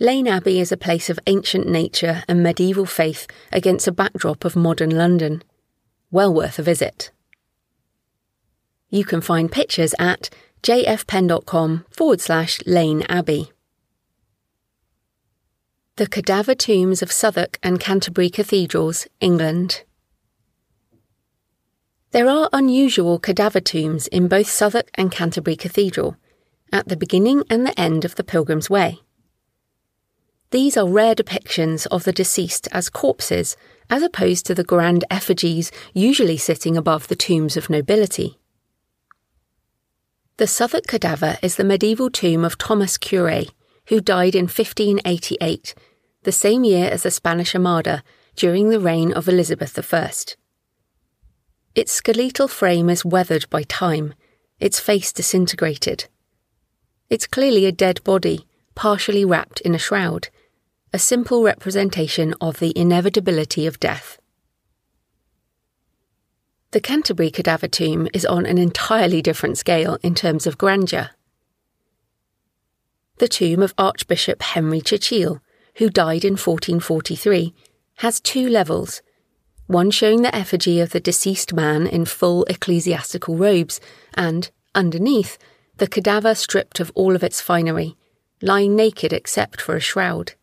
Lesnes 0.00 0.28
Abbey 0.28 0.60
is 0.60 0.72
a 0.72 0.76
place 0.76 1.08
of 1.08 1.18
ancient 1.26 1.66
nature 1.66 2.22
and 2.28 2.42
medieval 2.42 2.84
faith 2.84 3.26
against 3.50 3.88
a 3.88 3.92
backdrop 3.92 4.44
of 4.44 4.54
modern 4.54 4.90
London. 4.90 5.42
Well 6.10 6.34
worth 6.34 6.58
a 6.58 6.62
visit. 6.62 7.10
You 8.90 9.04
can 9.04 9.20
find 9.20 9.50
pictures 9.50 9.94
at 9.98 10.28
jfpenn.com 10.62 11.86
forward 11.90 12.20
slash 12.20 12.58
Lesnes 12.66 13.06
Abbey. 13.08 13.52
The 15.96 16.06
Cadaver 16.06 16.54
Tombs 16.54 17.00
of 17.00 17.10
Southwark 17.10 17.58
and 17.62 17.80
Canterbury 17.80 18.28
Cathedrals, 18.28 19.06
England. 19.18 19.82
There 22.10 22.28
are 22.28 22.50
unusual 22.52 23.18
cadaver 23.18 23.60
tombs 23.60 24.06
in 24.08 24.28
both 24.28 24.46
Southwark 24.46 24.90
and 24.96 25.10
Canterbury 25.10 25.56
Cathedral, 25.56 26.18
at 26.70 26.86
the 26.86 26.98
beginning 26.98 27.44
and 27.48 27.66
the 27.66 27.80
end 27.80 28.04
of 28.04 28.16
the 28.16 28.24
Pilgrim's 28.24 28.68
Way. 28.68 28.98
These 30.50 30.76
are 30.76 30.86
rare 30.86 31.14
depictions 31.14 31.86
of 31.86 32.04
the 32.04 32.12
deceased 32.12 32.68
as 32.72 32.90
corpses, 32.90 33.56
as 33.88 34.02
opposed 34.02 34.44
to 34.44 34.54
the 34.54 34.64
grand 34.64 35.06
effigies 35.10 35.72
usually 35.94 36.36
sitting 36.36 36.76
above 36.76 37.08
the 37.08 37.16
tombs 37.16 37.56
of 37.56 37.70
nobility. 37.70 38.38
The 40.36 40.46
Southwark 40.46 40.88
cadaver 40.88 41.38
is 41.42 41.56
the 41.56 41.64
medieval 41.64 42.10
tomb 42.10 42.44
of 42.44 42.58
Thomas 42.58 42.98
Curet, 42.98 43.48
who 43.88 44.00
died 44.00 44.35
in 44.35 44.45
1588, 44.45 45.75
the 46.23 46.33
same 46.33 46.64
year 46.64 46.88
as 46.90 47.02
the 47.02 47.11
Spanish 47.11 47.55
Armada, 47.55 48.02
during 48.35 48.69
the 48.69 48.81
reign 48.81 49.12
of 49.12 49.28
Elizabeth 49.28 49.78
I. 49.95 50.11
Its 51.75 51.93
skeletal 51.93 52.49
frame 52.49 52.90
is 52.90 53.05
weathered 53.05 53.49
by 53.50 53.62
time, 53.62 54.14
its 54.59 54.81
face 54.81 55.12
disintegrated. 55.12 56.09
It's 57.09 57.26
clearly 57.26 57.66
a 57.66 57.73
dead 57.73 58.02
body, 58.02 58.47
partially 58.75 59.25
wrapped 59.25 59.61
in 59.61 59.75
a 59.75 59.78
shroud, 59.78 60.28
a 60.93 60.99
simple 60.99 61.43
representation 61.43 62.35
of 62.40 62.59
the 62.59 62.76
inevitability 62.76 63.66
of 63.66 63.78
death. 63.78 64.19
The 66.73 66.81
Canterbury 66.81 67.31
cadaver 67.31 67.69
tomb 67.69 68.09
is 68.12 68.26
on 68.26 68.45
an 68.45 68.59
entirely 68.59 69.23
different 69.23 69.57
scale 69.57 69.99
in 70.02 70.14
terms 70.14 70.47
of 70.47 70.59
grandeur. 70.59 71.11
The 73.18 73.28
tomb 73.28 73.62
of 73.62 73.73
Archbishop 73.78 74.42
Henry 74.42 74.80
Chichele, 74.80 75.40
who 75.76 75.88
died 75.88 76.25
in 76.25 76.35
1443, 76.35 77.54
has 77.96 78.20
two 78.20 78.49
levels 78.49 79.00
one 79.66 79.90
showing 79.90 80.23
the 80.23 80.35
effigy 80.35 80.80
of 80.80 80.90
the 80.90 81.00
deceased 81.00 81.52
man 81.52 81.87
in 81.87 82.04
full 82.04 82.44
ecclesiastical 82.44 83.37
robes, 83.37 83.80
and, 84.14 84.50
underneath, 84.75 85.38
the 85.78 85.88
cadaver 85.88 86.35
stripped 86.35 86.78
of 86.78 86.92
all 86.94 87.16
of 87.16 87.25
its 87.25 87.40
finery, 87.40 87.96
lying 88.40 88.76
naked 88.76 89.12
except 89.12 89.61
for 89.61 89.75
a 89.75 89.80
shroud. 89.80 90.35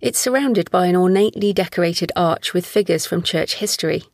It's 0.00 0.18
surrounded 0.18 0.70
by 0.70 0.86
an 0.86 0.96
ornately 0.96 1.52
decorated 1.54 2.12
arch 2.14 2.52
with 2.52 2.66
figures 2.66 3.06
from 3.06 3.22
church 3.22 3.54
history. 3.54 4.04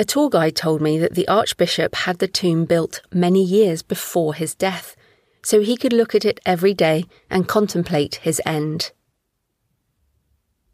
A 0.00 0.04
tour 0.04 0.30
guide 0.30 0.54
told 0.54 0.80
me 0.80 0.96
that 0.98 1.14
the 1.14 1.26
Archbishop 1.26 1.94
had 1.94 2.20
the 2.20 2.28
tomb 2.28 2.64
built 2.66 3.02
many 3.12 3.42
years 3.42 3.82
before 3.82 4.32
his 4.32 4.54
death, 4.54 4.94
so 5.42 5.60
he 5.60 5.76
could 5.76 5.92
look 5.92 6.14
at 6.14 6.24
it 6.24 6.38
every 6.46 6.72
day 6.72 7.04
and 7.28 7.48
contemplate 7.48 8.16
his 8.16 8.40
end. 8.46 8.92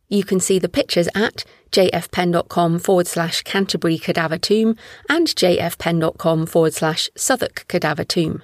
You 0.09 0.25
can 0.25 0.41
see 0.41 0.59
the 0.59 0.69
pictures 0.69 1.09
at 1.15 1.45
jfpenn.com 1.73 2.79
forward 2.79 3.07
slash 3.07 3.43
Canterbury 3.43 3.99
Cadaver 3.99 4.39
Tomb 4.39 4.77
and 5.09 5.27
jfpenn.com 5.27 6.47
forward 6.47 6.75
slash 6.75 7.09
Southwark 7.17 7.65
Cadaver 7.67 8.05
Tomb. 8.05 8.43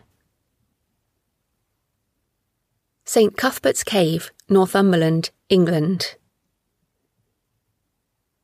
St 3.04 3.36
Cuthbert's 3.36 3.84
Cave, 3.84 4.32
Northumberland, 4.48 5.30
England. 5.48 6.16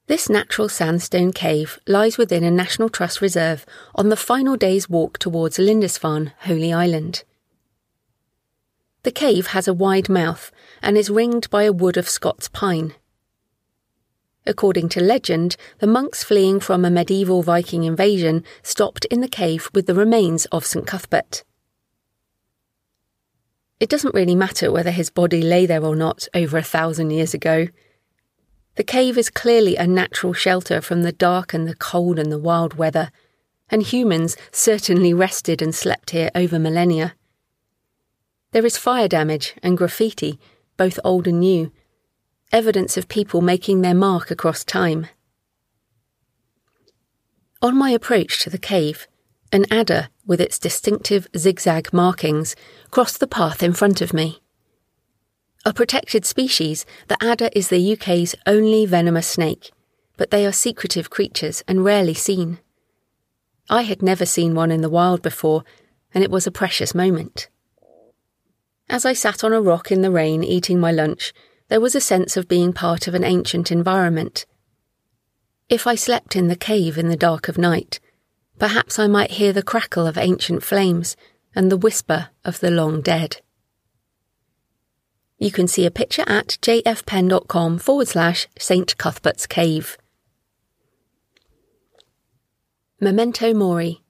This 0.09 0.29
natural 0.31 0.69
sandstone 0.69 1.33
cave 1.33 1.81
lies 1.89 2.17
within 2.17 2.45
a 2.45 2.51
National 2.51 2.89
Trust 2.89 3.21
reserve 3.21 3.67
on 3.97 4.09
the 4.09 4.17
final 4.17 4.57
day's 4.57 4.89
walk 4.89 5.19
towards 5.19 5.59
Lindisfarne, 5.59 6.33
Holy 6.43 6.73
Island. 6.73 7.25
The 9.03 9.11
cave 9.11 9.49
has 9.49 9.67
a 9.67 9.75
wide 9.75 10.09
mouth 10.09 10.53
and 10.81 10.97
is 10.97 11.11
ringed 11.11 11.51
by 11.51 11.65
a 11.65 11.73
wood 11.73 11.97
of 11.97 12.09
Scots 12.09 12.49
pine. 12.49 12.95
According 14.47 14.91
to 14.91 15.03
legend, 15.03 15.57
the 15.81 15.89
monks 15.89 16.23
fleeing 16.23 16.61
from 16.61 16.85
a 16.85 16.91
medieval 16.91 17.43
Viking 17.43 17.83
invasion 17.83 18.45
stopped 18.63 19.07
in 19.07 19.21
the 19.21 19.29
cave 19.29 19.69
with 19.75 19.87
the 19.87 19.95
remains 19.95 20.45
of 20.47 20.65
St 20.65 20.87
Cuthbert. 20.87 21.43
It 23.81 23.89
doesn't 23.89 24.15
really 24.15 24.37
matter 24.37 24.71
whether 24.71 24.93
his 24.93 25.11
body 25.11 25.43
lay 25.43 25.67
there 25.67 25.85
or 25.85 25.97
not 25.97 26.29
over 26.33 26.57
a 26.57 26.63
thousand 26.63 27.11
years 27.11 27.35
ago. 27.35 27.67
The 28.77 28.85
cave 28.85 29.17
is 29.17 29.31
clearly 29.31 29.77
a 29.77 29.87
natural 29.87 30.35
shelter 30.35 30.81
from 30.81 31.03
the 31.03 31.13
dark 31.13 31.55
and 31.55 31.67
the 31.67 31.75
cold 31.75 32.19
and 32.19 32.31
the 32.31 32.39
wild 32.39 32.75
weather, 32.75 33.11
and 33.71 33.83
humans 33.83 34.37
certainly 34.53 35.13
rested 35.13 35.61
and 35.61 35.75
slept 35.75 36.11
here 36.11 36.31
over 36.35 36.59
millennia. 36.59 37.15
There 38.53 38.67
is 38.67 38.77
fire 38.77 39.09
damage 39.09 39.55
and 39.63 39.79
graffiti, 39.79 40.39
both 40.77 41.01
old 41.03 41.27
and 41.27 41.41
new, 41.41 41.73
evidence 42.53 42.97
of 42.97 43.09
people 43.09 43.41
making 43.41 43.81
their 43.81 43.95
mark 43.95 44.31
across 44.31 44.63
time. 44.63 45.07
On 47.63 47.77
my 47.77 47.91
approach 47.91 48.41
to 48.41 48.51
the 48.51 48.59
cave, 48.59 49.09
an 49.53 49.65
adder 49.71 50.11
with 50.27 50.41
its 50.41 50.59
distinctive 50.59 51.27
zigzag 51.37 51.93
markings 51.93 52.55
crossed 52.91 53.21
the 53.21 53.27
path 53.27 53.63
in 53.63 53.73
front 53.73 54.03
of 54.03 54.13
me. 54.13 54.43
A 55.67 55.73
protected 55.73 56.25
species, 56.25 56.87
the 57.09 57.21
adder 57.21 57.51
is 57.53 57.71
the 57.71 57.93
UK's 57.95 58.37
only 58.47 58.87
venomous 58.87 59.27
snake, 59.27 59.73
but 60.17 60.31
they 60.31 60.47
are 60.47 60.53
secretive 60.53 61.11
creatures 61.11 61.65
and 61.67 61.85
rarely 61.85 62.15
seen. 62.15 62.61
I 63.69 63.83
had 63.83 64.01
never 64.01 64.25
seen 64.25 64.55
one 64.55 64.71
in 64.71 64.81
the 64.81 64.89
wild 64.89 65.23
before, 65.23 65.65
and 66.15 66.23
it 66.23 66.31
was 66.31 66.47
a 66.47 66.53
precious 66.53 66.95
moment. 66.95 67.49
As 68.89 69.05
I 69.05 69.13
sat 69.13 69.43
on 69.43 69.53
a 69.53 69.61
rock 69.61 69.91
in 69.91 70.03
the 70.03 70.11
rain 70.13 70.45
eating 70.45 70.79
my 70.79 70.93
lunch, 70.93 71.33
there 71.67 71.81
was 71.81 71.97
a 71.97 72.01
sense 72.01 72.37
of 72.37 72.47
being 72.47 72.73
part 72.73 73.09
of 73.09 73.17
an 73.17 73.25
ancient 73.25 73.73
environment. 73.73 74.47
If 75.69 75.85
I 75.85 75.97
slept 75.97 76.37
in 76.37 76.47
the 76.47 76.55
cave 76.55 76.97
in 76.97 77.09
the 77.09 77.17
dark 77.17 77.49
of 77.49 77.59
night, 77.59 77.99
perhaps 78.61 79.01
I 79.01 79.09
might 79.09 79.33
hear 79.33 79.53
the 79.53 79.65
crackle 79.65 80.07
of 80.07 80.17
ancient 80.17 80.63
flames 80.63 81.17
and 81.57 81.73
the 81.73 81.77
whisper 81.77 82.29
of 82.45 82.61
the 82.61 82.71
long 82.71 83.01
dead. 83.01 83.39
You 85.39 85.51
can 85.51 85.69
see 85.69 85.85
a 85.85 85.91
picture 85.91 86.25
at 86.27 86.59
jfpenn.com 86.63 87.79
forward 87.79 88.09
slash 88.09 88.47
St 88.59 88.97
Cuthbert's 88.97 89.47
Cave. 89.47 89.99
Memento 93.01 93.53
Mori. 93.53 94.03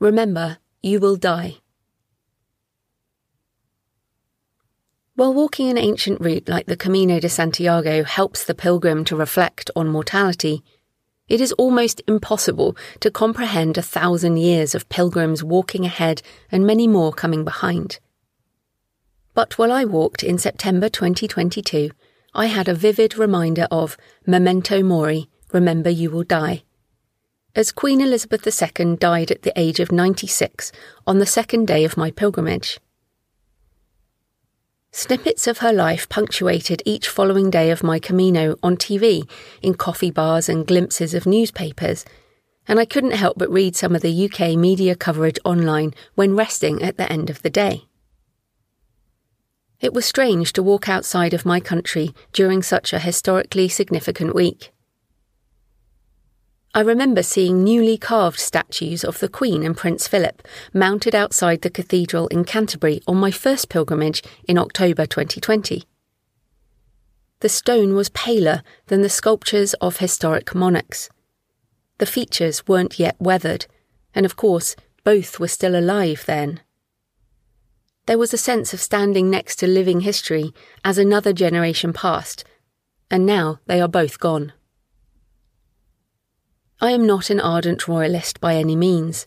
Remember, 0.00 0.58
you 0.82 0.98
will 0.98 1.16
die. 1.16 1.58
While 5.14 5.32
walking 5.32 5.70
an 5.70 5.78
ancient 5.78 6.20
route 6.20 6.48
like 6.48 6.66
the 6.66 6.76
Camino 6.76 7.20
de 7.20 7.28
Santiago 7.28 8.02
helps 8.02 8.44
the 8.44 8.54
pilgrim 8.54 9.04
to 9.04 9.16
reflect 9.16 9.70
on 9.76 9.88
mortality, 9.88 10.62
it 11.28 11.40
is 11.40 11.52
almost 11.52 12.02
impossible 12.06 12.76
to 13.00 13.10
comprehend 13.10 13.78
a 13.78 13.82
thousand 13.82 14.36
years 14.36 14.74
of 14.74 14.88
pilgrims 14.88 15.42
walking 15.42 15.86
ahead 15.86 16.22
and 16.50 16.66
many 16.66 16.86
more 16.86 17.12
coming 17.12 17.44
behind. 17.44 18.00
But 19.36 19.58
while 19.58 19.70
I 19.70 19.84
walked 19.84 20.22
in 20.22 20.38
September 20.38 20.88
2022, 20.88 21.90
I 22.34 22.46
had 22.46 22.68
a 22.68 22.74
vivid 22.74 23.18
reminder 23.18 23.68
of 23.70 23.98
Memento 24.26 24.82
Mori, 24.82 25.28
remember 25.52 25.90
you 25.90 26.10
will 26.10 26.22
die. 26.22 26.62
As 27.54 27.70
Queen 27.70 28.00
Elizabeth 28.00 28.46
II 28.46 28.96
died 28.96 29.30
at 29.30 29.42
the 29.42 29.52
age 29.54 29.78
of 29.78 29.92
96 29.92 30.72
on 31.06 31.18
the 31.18 31.26
second 31.26 31.66
day 31.66 31.84
of 31.84 31.98
my 31.98 32.10
pilgrimage. 32.10 32.80
Snippets 34.90 35.46
of 35.46 35.58
her 35.58 35.72
life 35.72 36.08
punctuated 36.08 36.82
each 36.86 37.06
following 37.06 37.50
day 37.50 37.70
of 37.70 37.82
my 37.82 37.98
Camino 37.98 38.56
on 38.62 38.78
TV, 38.78 39.28
in 39.60 39.74
coffee 39.74 40.10
bars 40.10 40.48
and 40.48 40.66
glimpses 40.66 41.12
of 41.12 41.26
newspapers, 41.26 42.06
and 42.66 42.80
I 42.80 42.86
couldn't 42.86 43.10
help 43.10 43.36
but 43.36 43.52
read 43.52 43.76
some 43.76 43.94
of 43.94 44.00
the 44.00 44.30
UK 44.30 44.56
media 44.56 44.96
coverage 44.96 45.38
online 45.44 45.92
when 46.14 46.36
resting 46.36 46.82
at 46.82 46.96
the 46.96 47.12
end 47.12 47.28
of 47.28 47.42
the 47.42 47.50
day. 47.50 47.84
It 49.80 49.92
was 49.92 50.06
strange 50.06 50.52
to 50.54 50.62
walk 50.62 50.88
outside 50.88 51.34
of 51.34 51.44
my 51.44 51.60
country 51.60 52.14
during 52.32 52.62
such 52.62 52.92
a 52.92 52.98
historically 52.98 53.68
significant 53.68 54.34
week. 54.34 54.72
I 56.74 56.80
remember 56.80 57.22
seeing 57.22 57.64
newly 57.64 57.96
carved 57.96 58.38
statues 58.38 59.02
of 59.02 59.20
the 59.20 59.28
Queen 59.28 59.62
and 59.62 59.76
Prince 59.76 60.06
Philip 60.06 60.46
mounted 60.74 61.14
outside 61.14 61.62
the 61.62 61.70
cathedral 61.70 62.26
in 62.28 62.44
Canterbury 62.44 63.00
on 63.06 63.16
my 63.16 63.30
first 63.30 63.70
pilgrimage 63.70 64.22
in 64.46 64.58
October 64.58 65.06
2020. 65.06 65.84
The 67.40 67.48
stone 67.48 67.94
was 67.94 68.08
paler 68.10 68.62
than 68.88 69.02
the 69.02 69.08
sculptures 69.08 69.74
of 69.74 69.98
historic 69.98 70.54
monarchs. 70.54 71.08
The 71.98 72.06
features 72.06 72.66
weren't 72.66 72.98
yet 72.98 73.16
weathered, 73.18 73.66
and 74.14 74.26
of 74.26 74.36
course, 74.36 74.76
both 75.04 75.38
were 75.38 75.48
still 75.48 75.78
alive 75.78 76.24
then. 76.26 76.60
There 78.06 78.18
was 78.18 78.32
a 78.32 78.38
sense 78.38 78.72
of 78.72 78.80
standing 78.80 79.28
next 79.28 79.56
to 79.56 79.66
living 79.66 80.00
history 80.00 80.54
as 80.84 80.96
another 80.96 81.32
generation 81.32 81.92
passed, 81.92 82.44
and 83.10 83.26
now 83.26 83.58
they 83.66 83.80
are 83.80 83.88
both 83.88 84.20
gone. 84.20 84.52
I 86.80 86.92
am 86.92 87.06
not 87.06 87.30
an 87.30 87.40
ardent 87.40 87.88
royalist 87.88 88.40
by 88.40 88.54
any 88.54 88.76
means, 88.76 89.26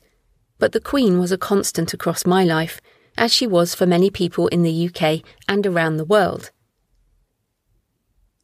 but 0.59 0.71
the 0.71 0.79
Queen 0.79 1.19
was 1.19 1.31
a 1.31 1.37
constant 1.37 1.93
across 1.93 2.25
my 2.25 2.43
life, 2.45 2.79
as 3.17 3.33
she 3.33 3.45
was 3.45 3.75
for 3.75 3.85
many 3.85 4.09
people 4.09 4.47
in 4.47 4.63
the 4.63 4.87
UK 4.87 5.23
and 5.47 5.67
around 5.67 5.97
the 5.97 6.05
world. 6.05 6.51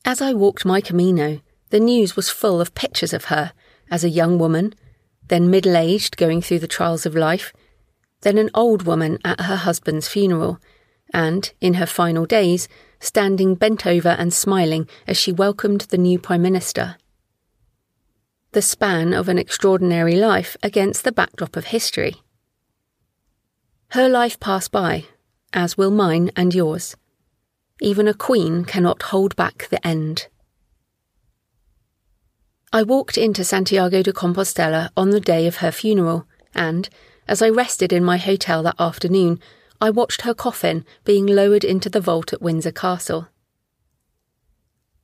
As 0.04 0.22
I 0.22 0.34
walked 0.34 0.66
my 0.66 0.82
Camino, 0.82 1.40
the 1.70 1.80
news 1.80 2.16
was 2.16 2.30
full 2.30 2.60
of 2.60 2.76
pictures 2.76 3.14
of 3.14 3.26
her 3.26 3.54
as 3.90 4.04
a 4.04 4.10
young 4.10 4.38
woman, 4.38 4.74
then 5.30 5.50
middle 5.50 5.78
aged 5.78 6.18
going 6.18 6.42
through 6.42 6.60
the 6.60 6.68
trials 6.68 7.06
of 7.06 7.16
life, 7.16 7.54
then 8.26 8.38
an 8.38 8.50
old 8.54 8.84
woman 8.84 9.18
at 9.24 9.40
her 9.40 9.56
husband's 9.56 10.10
funeral, 10.10 10.60
and, 11.14 11.54
in 11.62 11.76
her 11.76 11.86
final 11.86 12.26
days, 12.26 12.68
standing 13.00 13.56
bent 13.56 13.88
over 13.88 14.10
and 14.10 14.34
smiling 14.34 14.90
as 15.08 15.16
she 15.16 15.32
welcomed 15.32 15.82
the 15.82 15.98
new 15.98 16.20
Prime 16.20 16.42
Minister 16.42 16.98
the 18.56 18.62
span 18.62 19.14
of 19.14 19.28
an 19.28 19.38
extraordinary 19.38 20.16
life 20.16 20.56
against 20.64 21.04
the 21.04 21.12
backdrop 21.12 21.58
of 21.58 21.66
history. 21.66 22.22
Her 23.90 24.08
life 24.08 24.40
passed 24.40 24.72
by, 24.72 25.04
as 25.52 25.78
will 25.78 25.92
mine 25.92 26.32
and 26.38 26.56
yours. 26.56 26.96
Even 27.82 28.08
a 28.08 28.14
queen 28.14 28.64
cannot 28.64 29.12
hold 29.12 29.36
back 29.36 29.68
the 29.70 29.86
end. 29.86 30.28
I 32.72 32.84
walked 32.84 33.18
into 33.18 33.44
Santiago 33.44 34.02
de 34.02 34.14
Compostela 34.14 34.90
on 34.96 35.10
the 35.10 35.20
day 35.20 35.48
of 35.48 35.58
her 35.58 35.72
funeral, 35.72 36.26
and, 36.54 36.88
as 37.28 37.42
I 37.42 37.50
rested 37.50 37.92
in 37.92 38.04
my 38.04 38.18
hotel 38.18 38.64
that 38.64 38.80
afternoon, 38.80 39.40
I 39.82 39.90
watched 39.90 40.22
her 40.22 40.34
coffin 40.34 40.86
being 41.04 41.26
lowered 41.26 41.64
into 41.64 41.90
the 41.90 42.00
vault 42.00 42.34
at 42.34 42.42
Windsor 42.42 42.72
Castle. 42.72 43.28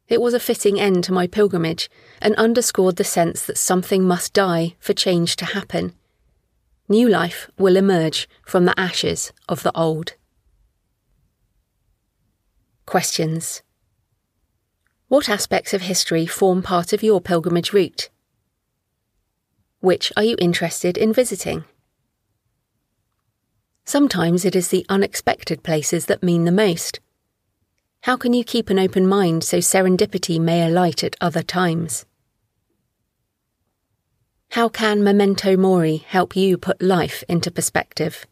It 0.08 0.22
was 0.22 0.34
a 0.34 0.40
fitting 0.40 0.80
end 0.80 1.04
to 1.06 1.14
my 1.14 1.26
pilgrimage 1.26 1.90
and 2.22 2.36
underscored 2.36 2.98
the 2.98 3.04
sense 3.04 3.46
that 3.46 3.58
something 3.58 4.04
must 4.04 4.34
die 4.34 4.76
for 4.80 4.94
change 4.94 5.36
to 5.38 5.46
happen. 5.46 5.94
New 6.90 7.08
life 7.08 7.50
will 7.58 7.78
emerge 7.78 8.28
from 8.46 8.66
the 8.66 8.78
ashes 8.78 9.32
of 9.48 9.64
the 9.64 9.72
old. 9.78 10.16
Questions 12.86 13.62
What 15.08 15.30
aspects 15.30 15.74
of 15.74 15.84
history 15.84 16.26
form 16.26 16.62
part 16.62 16.92
of 16.92 17.04
your 17.04 17.22
pilgrimage 17.22 17.72
route? 17.72 18.10
Which 19.80 20.12
are 20.18 20.24
you 20.24 20.36
interested 20.40 20.98
in 20.98 21.14
visiting? 21.14 21.64
Sometimes 23.86 24.46
it 24.46 24.56
is 24.56 24.70
the 24.70 24.86
unexpected 24.90 25.64
places 25.64 26.06
that 26.06 26.24
mean 26.24 26.46
the 26.46 26.52
most. 26.52 27.00
How 28.04 28.18
can 28.18 28.34
you 28.34 28.44
keep 28.44 28.70
an 28.70 28.80
open 28.80 29.06
mind 29.08 29.44
so 29.44 29.58
serendipity 29.58 30.40
may 30.40 30.66
alight 30.66 31.04
at 31.04 31.16
other 31.20 31.44
times? 31.44 32.06
How 34.52 34.70
can 34.70 35.04
Memento 35.04 35.56
Mori 35.56 35.98
help 35.98 36.36
you 36.36 36.58
put 36.58 36.82
life 36.82 37.24
into 37.30 37.52
perspective? 37.52 38.26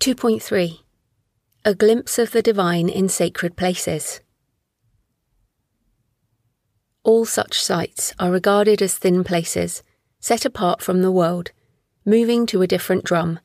Two 0.00 0.16
point 0.16 0.42
three 0.42 0.82
A 1.64 1.76
glimpse 1.76 2.18
of 2.18 2.32
the 2.32 2.42
divine 2.42 2.88
in 2.88 3.08
sacred 3.08 3.54
places. 3.54 4.21
All 7.04 7.24
such 7.24 7.60
sites 7.60 8.14
are 8.18 8.30
regarded 8.30 8.80
as 8.80 8.96
thin 8.96 9.24
places, 9.24 9.82
set 10.20 10.44
apart 10.44 10.80
from 10.80 11.02
the 11.02 11.10
world, 11.10 11.50
moving 12.04 12.46
to 12.46 12.62
a 12.62 12.66
different 12.66 13.04
drum, 13.04 13.40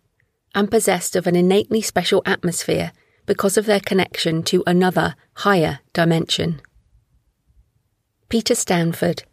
and 0.54 0.70
possessed 0.70 1.16
of 1.16 1.26
an 1.26 1.36
innately 1.36 1.82
special 1.82 2.22
atmosphere 2.26 2.92
because 3.26 3.58
of 3.58 3.66
their 3.66 3.80
connection 3.80 4.44
to 4.44 4.64
another, 4.68 5.16
higher 5.38 5.80
dimension. 5.94 6.62
Peter 8.30 8.56
Stanford, 8.56 9.24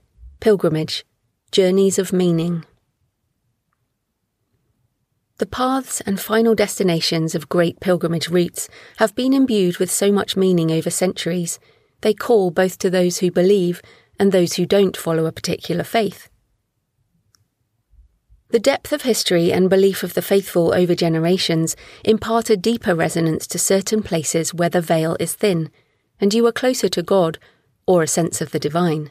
Pilgrimage, 0.40 1.04
Journeys 1.52 1.98
of 1.98 2.12
Meaning. 2.12 2.64
The 5.38 5.46
paths 5.46 6.00
and 6.02 6.18
final 6.18 6.54
destinations 6.54 7.34
of 7.34 7.48
great 7.48 7.80
pilgrimage 7.80 8.28
routes 8.28 8.68
have 8.98 9.14
been 9.14 9.32
imbued 9.32 9.78
with 9.78 9.90
so 9.90 10.10
much 10.10 10.36
meaning 10.36 10.70
over 10.70 10.90
centuries, 10.90 11.58
they 12.02 12.14
call 12.14 12.50
both 12.50 12.78
to 12.78 12.90
those 12.90 13.18
who 13.18 13.30
believe 13.30 13.82
and 14.18 14.32
those 14.32 14.54
who 14.54 14.66
don't 14.66 14.96
follow 14.96 15.26
a 15.26 15.32
particular 15.32 15.84
faith. 15.84 16.28
The 18.50 18.60
depth 18.60 18.92
of 18.92 19.02
history 19.02 19.52
and 19.52 19.68
belief 19.68 20.02
of 20.02 20.14
the 20.14 20.22
faithful 20.22 20.72
over 20.74 20.94
generations 20.94 21.74
impart 22.04 22.50
a 22.50 22.56
deeper 22.56 22.94
resonance 22.94 23.46
to 23.48 23.58
certain 23.58 24.02
places 24.02 24.54
where 24.54 24.68
the 24.68 24.80
veil 24.80 25.16
is 25.18 25.34
thin, 25.34 25.70
and 26.20 26.32
you 26.32 26.46
are 26.46 26.52
closer 26.52 26.88
to 26.88 27.02
God 27.02 27.38
or 27.86 28.02
a 28.02 28.06
sense 28.06 28.40
of 28.40 28.52
the 28.52 28.60
divine. 28.60 29.10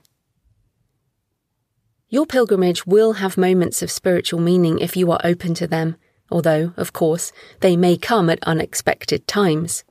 Your 2.09 2.25
pilgrimage 2.25 2.85
will 2.85 3.13
have 3.13 3.37
moments 3.37 3.81
of 3.81 3.91
spiritual 3.91 4.39
meaning 4.39 4.79
if 4.79 4.95
you 4.95 5.11
are 5.11 5.19
open 5.23 5.53
to 5.55 5.67
them, 5.67 5.97
although, 6.31 6.73
of 6.77 6.93
course, 6.93 7.31
they 7.59 7.75
may 7.75 7.97
come 7.97 8.29
at 8.29 8.43
unexpected 8.43 9.27
times. 9.27 9.83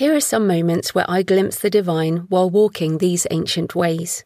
Here 0.00 0.16
are 0.16 0.20
some 0.20 0.46
moments 0.46 0.94
where 0.94 1.04
I 1.10 1.22
glimpse 1.22 1.58
the 1.58 1.68
divine 1.68 2.24
while 2.30 2.48
walking 2.48 2.96
these 2.96 3.26
ancient 3.30 3.74
ways. 3.74 4.24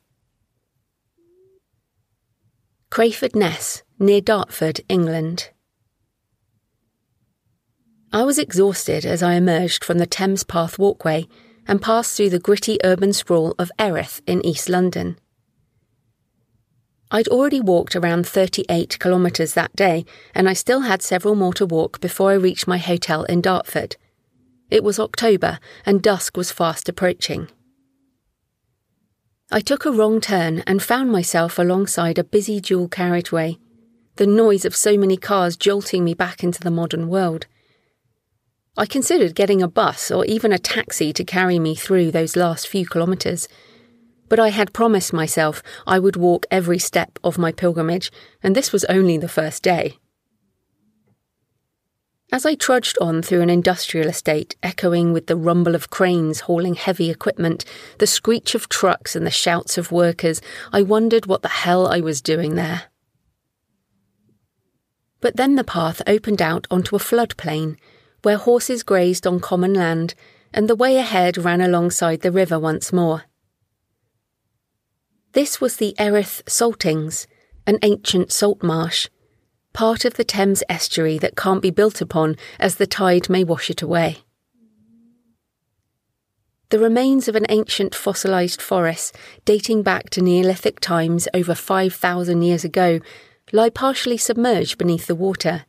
Crayford 2.90 3.34
Ness, 3.34 3.82
near 3.98 4.20
Dartford, 4.20 4.82
England. 4.88 5.50
I 8.12 8.22
was 8.22 8.38
exhausted 8.38 9.04
as 9.04 9.20
I 9.20 9.34
emerged 9.34 9.82
from 9.82 9.98
the 9.98 10.06
Thames 10.06 10.44
Path 10.44 10.78
walkway 10.78 11.26
and 11.66 11.82
passed 11.82 12.16
through 12.16 12.30
the 12.30 12.38
gritty 12.38 12.78
urban 12.84 13.12
sprawl 13.12 13.52
of 13.58 13.72
Erith 13.76 14.22
in 14.28 14.46
East 14.46 14.68
London. 14.68 15.18
I'd 17.10 17.26
already 17.26 17.60
walked 17.60 17.96
around 17.96 18.28
38 18.28 19.00
kilometres 19.00 19.54
that 19.54 19.74
day, 19.74 20.04
and 20.36 20.48
I 20.48 20.52
still 20.52 20.82
had 20.82 21.02
several 21.02 21.34
more 21.34 21.54
to 21.54 21.66
walk 21.66 22.00
before 22.00 22.30
I 22.30 22.34
reached 22.34 22.68
my 22.68 22.78
hotel 22.78 23.24
in 23.24 23.40
Dartford. 23.40 23.96
It 24.70 24.82
was 24.82 24.98
October, 24.98 25.58
and 25.84 26.02
dusk 26.02 26.36
was 26.36 26.50
fast 26.50 26.88
approaching. 26.88 27.48
I 29.50 29.60
took 29.60 29.84
a 29.84 29.92
wrong 29.92 30.20
turn 30.20 30.62
and 30.66 30.82
found 30.82 31.12
myself 31.12 31.58
alongside 31.58 32.18
a 32.18 32.24
busy 32.24 32.60
dual 32.60 32.88
carriageway, 32.88 33.58
the 34.16 34.26
noise 34.26 34.64
of 34.64 34.74
so 34.74 34.96
many 34.96 35.16
cars 35.16 35.56
jolting 35.56 36.04
me 36.04 36.14
back 36.14 36.42
into 36.42 36.60
the 36.60 36.70
modern 36.70 37.08
world. 37.08 37.46
I 38.76 38.86
considered 38.86 39.34
getting 39.34 39.62
a 39.62 39.68
bus 39.68 40.10
or 40.10 40.24
even 40.24 40.52
a 40.52 40.58
taxi 40.58 41.12
to 41.12 41.24
carry 41.24 41.58
me 41.58 41.74
through 41.74 42.10
those 42.10 42.34
last 42.34 42.66
few 42.66 42.86
kilometres, 42.86 43.46
but 44.28 44.40
I 44.40 44.48
had 44.48 44.72
promised 44.72 45.12
myself 45.12 45.62
I 45.86 45.98
would 45.98 46.16
walk 46.16 46.46
every 46.50 46.78
step 46.78 47.18
of 47.22 47.38
my 47.38 47.52
pilgrimage, 47.52 48.10
and 48.42 48.56
this 48.56 48.72
was 48.72 48.84
only 48.86 49.18
the 49.18 49.28
first 49.28 49.62
day. 49.62 49.98
As 52.34 52.44
I 52.44 52.56
trudged 52.56 52.98
on 53.00 53.22
through 53.22 53.42
an 53.42 53.48
industrial 53.48 54.08
estate 54.08 54.56
echoing 54.60 55.12
with 55.12 55.28
the 55.28 55.36
rumble 55.36 55.76
of 55.76 55.88
cranes 55.88 56.40
hauling 56.40 56.74
heavy 56.74 57.08
equipment, 57.08 57.64
the 58.00 58.08
screech 58.08 58.56
of 58.56 58.68
trucks, 58.68 59.14
and 59.14 59.24
the 59.24 59.30
shouts 59.30 59.78
of 59.78 59.92
workers, 59.92 60.40
I 60.72 60.82
wondered 60.82 61.26
what 61.26 61.42
the 61.42 61.48
hell 61.48 61.86
I 61.86 62.00
was 62.00 62.20
doing 62.20 62.56
there. 62.56 62.86
But 65.20 65.36
then 65.36 65.54
the 65.54 65.62
path 65.62 66.02
opened 66.08 66.42
out 66.42 66.66
onto 66.72 66.96
a 66.96 66.98
floodplain, 66.98 67.76
where 68.24 68.36
horses 68.36 68.82
grazed 68.82 69.28
on 69.28 69.38
common 69.38 69.74
land, 69.74 70.16
and 70.52 70.68
the 70.68 70.74
way 70.74 70.96
ahead 70.96 71.38
ran 71.38 71.60
alongside 71.60 72.22
the 72.22 72.32
river 72.32 72.58
once 72.58 72.92
more. 72.92 73.26
This 75.34 75.60
was 75.60 75.76
the 75.76 75.94
Erith 76.00 76.42
Saltings, 76.48 77.28
an 77.64 77.78
ancient 77.82 78.32
salt 78.32 78.60
marsh 78.60 79.08
part 79.74 80.06
of 80.06 80.14
the 80.14 80.24
Thames 80.24 80.62
estuary 80.70 81.18
that 81.18 81.36
can't 81.36 81.60
be 81.60 81.70
built 81.70 82.00
upon 82.00 82.36
as 82.58 82.76
the 82.76 82.86
tide 82.86 83.28
may 83.28 83.44
wash 83.44 83.68
it 83.68 83.82
away. 83.82 84.18
The 86.70 86.78
remains 86.78 87.28
of 87.28 87.36
an 87.36 87.46
ancient 87.50 87.94
fossilised 87.94 88.62
forest 88.62 89.14
dating 89.44 89.82
back 89.82 90.08
to 90.10 90.22
Neolithic 90.22 90.80
times 90.80 91.28
over 91.34 91.54
5,000 91.54 92.40
years 92.40 92.64
ago 92.64 93.00
lie 93.52 93.68
partially 93.68 94.16
submerged 94.16 94.78
beneath 94.78 95.06
the 95.06 95.14
water. 95.14 95.66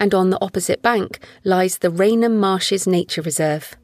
and 0.00 0.14
on 0.14 0.30
the 0.30 0.38
opposite 0.40 0.80
bank 0.80 1.18
lies 1.44 1.78
the 1.78 1.90
Rainham 1.90 2.38
Marshes 2.38 2.86
Nature 2.86 3.22
Reserve. 3.22 3.76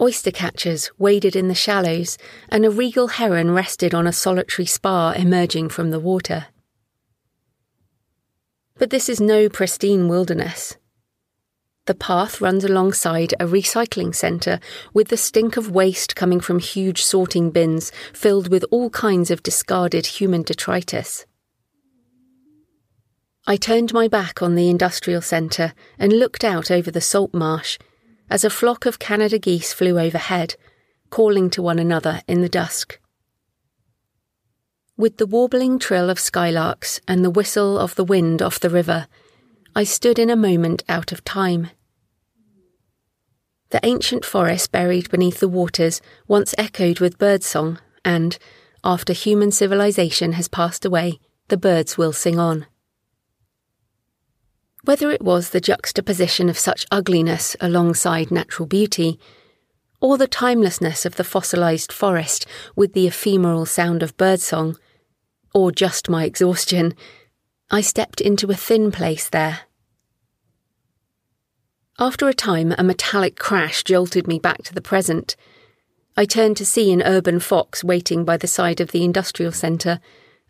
Oyster 0.00 0.30
catchers 0.30 0.90
waded 0.98 1.36
in 1.36 1.48
the 1.48 1.54
shallows, 1.54 2.18
and 2.48 2.64
a 2.64 2.70
regal 2.70 3.08
heron 3.08 3.50
rested 3.50 3.94
on 3.94 4.06
a 4.06 4.12
solitary 4.12 4.66
spar 4.66 5.14
emerging 5.14 5.68
from 5.68 5.90
the 5.90 6.00
water. 6.00 6.46
But 8.82 8.90
this 8.90 9.08
is 9.08 9.20
no 9.20 9.48
pristine 9.48 10.08
wilderness. 10.08 10.76
The 11.86 11.94
path 11.94 12.40
runs 12.40 12.64
alongside 12.64 13.32
a 13.34 13.46
recycling 13.46 14.12
centre 14.12 14.58
with 14.92 15.06
the 15.06 15.16
stink 15.16 15.56
of 15.56 15.70
waste 15.70 16.16
coming 16.16 16.40
from 16.40 16.58
huge 16.58 17.00
sorting 17.00 17.52
bins 17.52 17.92
filled 18.12 18.48
with 18.48 18.64
all 18.72 18.90
kinds 18.90 19.30
of 19.30 19.44
discarded 19.44 20.06
human 20.06 20.42
detritus. 20.42 21.26
I 23.46 23.54
turned 23.54 23.92
my 23.92 24.08
back 24.08 24.42
on 24.42 24.56
the 24.56 24.68
industrial 24.68 25.22
centre 25.22 25.74
and 25.96 26.12
looked 26.12 26.42
out 26.42 26.68
over 26.68 26.90
the 26.90 27.00
salt 27.00 27.32
marsh 27.32 27.78
as 28.28 28.42
a 28.42 28.50
flock 28.50 28.84
of 28.84 28.98
Canada 28.98 29.38
geese 29.38 29.72
flew 29.72 29.96
overhead, 29.96 30.56
calling 31.08 31.50
to 31.50 31.62
one 31.62 31.78
another 31.78 32.22
in 32.26 32.42
the 32.42 32.48
dusk. 32.48 32.98
With 35.02 35.16
the 35.16 35.26
warbling 35.26 35.80
trill 35.80 36.10
of 36.10 36.20
skylarks 36.20 37.00
and 37.08 37.24
the 37.24 37.30
whistle 37.30 37.76
of 37.76 37.96
the 37.96 38.04
wind 38.04 38.40
off 38.40 38.60
the 38.60 38.70
river, 38.70 39.08
I 39.74 39.82
stood 39.82 40.16
in 40.16 40.30
a 40.30 40.36
moment 40.36 40.84
out 40.88 41.10
of 41.10 41.24
time. 41.24 41.70
The 43.70 43.84
ancient 43.84 44.24
forest 44.24 44.70
buried 44.70 45.10
beneath 45.10 45.40
the 45.40 45.48
waters 45.48 46.00
once 46.28 46.54
echoed 46.56 47.00
with 47.00 47.18
birdsong, 47.18 47.80
and, 48.04 48.38
after 48.84 49.12
human 49.12 49.50
civilization 49.50 50.34
has 50.34 50.46
passed 50.46 50.84
away, 50.84 51.18
the 51.48 51.56
birds 51.56 51.98
will 51.98 52.12
sing 52.12 52.38
on. 52.38 52.66
Whether 54.84 55.10
it 55.10 55.22
was 55.22 55.50
the 55.50 55.60
juxtaposition 55.60 56.48
of 56.48 56.60
such 56.60 56.86
ugliness 56.92 57.56
alongside 57.60 58.30
natural 58.30 58.68
beauty, 58.68 59.18
or 60.00 60.16
the 60.16 60.28
timelessness 60.28 61.04
of 61.04 61.16
the 61.16 61.24
fossilized 61.24 61.90
forest 61.90 62.46
with 62.76 62.92
the 62.92 63.08
ephemeral 63.08 63.66
sound 63.66 64.04
of 64.04 64.16
birdsong, 64.16 64.76
or 65.54 65.72
just 65.72 66.08
my 66.08 66.24
exhaustion, 66.24 66.94
I 67.70 67.80
stepped 67.80 68.20
into 68.20 68.50
a 68.50 68.54
thin 68.54 68.92
place 68.92 69.28
there. 69.28 69.60
After 71.98 72.28
a 72.28 72.34
time, 72.34 72.74
a 72.76 72.82
metallic 72.82 73.38
crash 73.38 73.84
jolted 73.84 74.26
me 74.26 74.38
back 74.38 74.62
to 74.64 74.74
the 74.74 74.80
present. 74.80 75.36
I 76.16 76.24
turned 76.24 76.56
to 76.56 76.66
see 76.66 76.92
an 76.92 77.02
urban 77.02 77.38
fox 77.38 77.84
waiting 77.84 78.24
by 78.24 78.36
the 78.36 78.46
side 78.46 78.80
of 78.80 78.92
the 78.92 79.04
industrial 79.04 79.52
centre, 79.52 80.00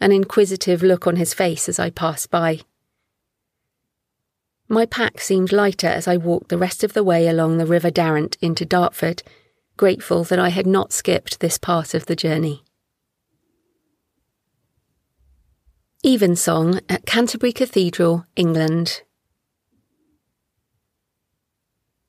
an 0.01 0.13
inquisitive 0.13 0.83
look 0.83 1.07
on 1.07 1.17
his 1.17 1.35
face 1.35 1.69
as 1.69 1.79
I 1.79 1.91
passed 1.91 2.31
by. 2.31 2.61
My 4.69 4.87
pack 4.87 5.21
seemed 5.21 5.53
lighter 5.53 5.89
as 5.89 6.09
I 6.09 6.17
walked 6.17 6.49
the 6.49 6.59
rest 6.59 6.83
of 6.83 6.93
the 6.93 7.05
way 7.05 7.29
along 7.29 7.59
the 7.59 7.67
River 7.67 7.91
Darent 7.91 8.37
into 8.41 8.65
Dartford, 8.65 9.23
grateful 9.77 10.25
that 10.25 10.39
I 10.39 10.49
had 10.49 10.67
not 10.67 10.93
skipped 10.93 11.41
this 11.41 11.59
part 11.59 11.93
of 11.93 12.07
the 12.07 12.17
journey. 12.17 12.65
Evensong 16.05 16.81
at 16.89 17.07
Canterbury 17.07 17.53
Cathedral, 17.53 18.27
England. 18.35 19.03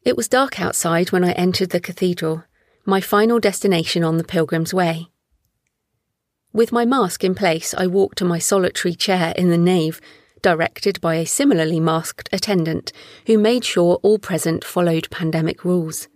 It 0.02 0.18
was 0.18 0.28
dark 0.28 0.60
outside 0.60 1.12
when 1.12 1.24
I 1.24 1.34
entered 1.34 1.70
the 1.70 1.80
cathedral, 1.80 2.44
my 2.86 3.02
final 3.02 3.40
destination 3.40 4.04
on 4.04 4.18
the 4.18 4.24
Pilgrim's 4.24 4.74
Way. 4.74 5.10
With 6.52 6.72
my 6.72 6.86
mask 6.86 7.24
in 7.24 7.36
place, 7.36 7.76
I 7.78 7.86
walked 7.86 8.18
to 8.18 8.26
my 8.26 8.40
solitary 8.40 8.96
chair 8.96 9.32
in 9.38 9.52
the 9.52 9.60
nave, 9.60 10.02
directed 10.42 11.00
by 11.00 11.18
a 11.18 11.26
similarly 11.28 11.80
masked 11.80 12.30
attendant 12.34 12.92
who 13.28 13.38
made 13.38 13.64
sure 13.64 14.00
all 14.02 14.18
present 14.18 14.66
followed 14.66 15.08
pandemic 15.12 15.64
rules. 15.64 16.08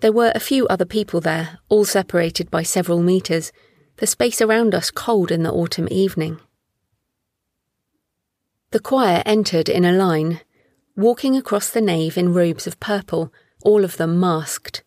There 0.00 0.12
were 0.12 0.32
a 0.34 0.40
few 0.40 0.66
other 0.68 0.86
people 0.86 1.20
there, 1.20 1.58
all 1.68 1.84
separated 1.84 2.50
by 2.50 2.62
several 2.62 3.02
metres, 3.02 3.52
the 3.98 4.06
space 4.06 4.40
around 4.40 4.74
us 4.74 4.90
cold 4.90 5.30
in 5.30 5.42
the 5.42 5.52
autumn 5.52 5.88
evening. 5.90 6.40
The 8.70 8.80
choir 8.80 9.22
entered 9.26 9.68
in 9.68 9.84
a 9.84 9.92
line, 9.92 10.40
walking 10.96 11.36
across 11.36 11.70
the 11.70 11.80
nave 11.80 12.16
in 12.16 12.34
robes 12.34 12.66
of 12.66 12.80
purple, 12.80 13.32
all 13.62 13.84
of 13.84 13.96
them 13.96 14.18
masked. 14.18 14.84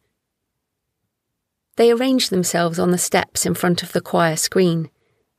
They 1.78 1.92
arranged 1.92 2.30
themselves 2.30 2.80
on 2.80 2.92
the 2.92 2.98
steps 2.98 3.46
in 3.46 3.54
front 3.54 3.82
of 3.82 3.92
the 3.92 4.02
choir 4.02 4.36
screen, 4.36 4.90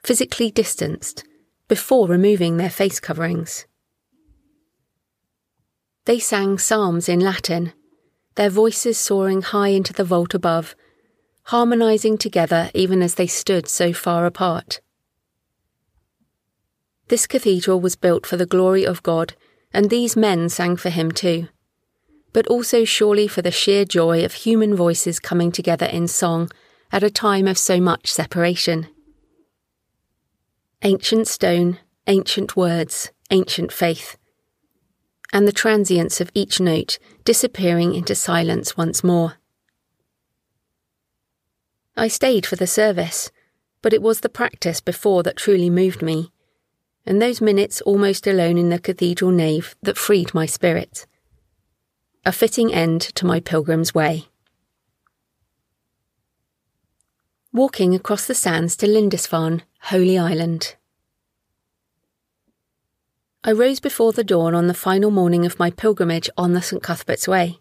physically 0.03 0.51
distanced, 0.51 1.25
before 1.69 2.09
removing 2.09 2.57
their 2.57 2.71
face 2.71 3.01
coverings. 3.01 3.67
They 6.05 6.19
sang 6.19 6.59
psalms 6.59 7.09
in 7.09 7.21
Latin, 7.21 7.73
their 8.35 8.51
voices 8.51 8.99
soaring 8.99 9.43
high 9.43 9.69
into 9.69 9.93
the 9.93 10.05
vault 10.05 10.35
above 10.35 10.75
harmonizing 11.45 12.19
together 12.19 12.71
even 12.75 13.03
as 13.03 13.15
they 13.15 13.27
stood 13.27 13.69
so 13.69 13.93
far 13.93 14.27
apart. 14.27 14.81
This 17.09 17.27
cathedral 17.27 17.81
was 17.81 17.97
built 17.97 18.27
for 18.27 18.37
the 18.37 18.47
glory 18.47 18.85
of 18.85 19.03
God, 19.03 19.35
and 19.73 19.91
these 19.91 20.17
men 20.17 20.49
sang 20.49 20.77
for 20.77 20.89
him 20.89 21.11
too, 21.13 21.49
but 22.33 22.47
also 22.47 22.85
surely 22.85 23.29
for 23.29 23.43
the 23.43 23.51
sheer 23.51 23.85
joy 23.85 24.25
of 24.25 24.33
human 24.33 24.75
voices 24.75 25.19
coming 25.19 25.53
together 25.53 25.87
in 25.87 26.09
song 26.09 26.51
at 26.91 27.03
a 27.03 27.11
time 27.11 27.47
of 27.47 27.59
so 27.59 27.81
much 27.81 28.11
separation. 28.11 28.87
Ancient 30.83 31.29
stone, 31.29 31.79
ancient 32.07 32.57
words, 32.57 33.11
ancient 33.31 33.73
faith, 33.73 34.17
and 35.33 35.47
the 35.49 35.53
transience 35.53 36.21
of 36.21 36.31
each 36.35 36.61
note 36.61 36.99
disappearing 37.25 37.95
into 37.95 38.15
silence 38.15 38.77
once 38.77 39.03
more. 39.03 39.35
I 41.97 42.09
stayed 42.09 42.47
for 42.47 42.57
the 42.57 42.67
service, 42.67 43.31
but 43.83 43.93
it 43.93 44.01
was 44.01 44.21
the 44.21 44.29
practice 44.29 44.81
before 44.81 45.23
that 45.25 45.37
truly 45.37 45.69
moved 45.69 46.01
me, 46.01 46.33
and 47.05 47.21
those 47.21 47.41
minutes 47.41 47.81
almost 47.83 48.27
alone 48.27 48.57
in 48.57 48.71
the 48.71 48.79
cathedral 48.79 49.31
nave 49.31 49.77
that 49.83 49.99
freed 49.99 50.33
my 50.33 50.47
spirit. 50.47 51.07
A 52.25 52.33
fitting 52.33 52.73
end 52.73 53.01
to 53.01 53.27
my 53.27 53.41
pilgrim's 53.41 53.95
way. 53.95 54.29
Walking 57.53 57.95
across 57.95 58.27
the 58.27 58.35
sands 58.35 58.77
to 58.77 58.87
Lindisfarne, 58.87 59.63
Holy 59.83 60.17
Island. 60.17 60.77
I 63.45 63.51
rose 63.53 63.81
before 63.81 64.13
the 64.13 64.25
dawn 64.25 64.55
on 64.55 64.69
the 64.69 64.75
final 64.75 65.11
morning 65.11 65.45
of 65.45 65.59
my 65.59 65.71
pilgrimage 65.71 66.31
on 66.39 66.53
the 66.53 66.63
St 66.63 66.83
Cuthbert's 66.83 67.27
Way. 67.27 67.59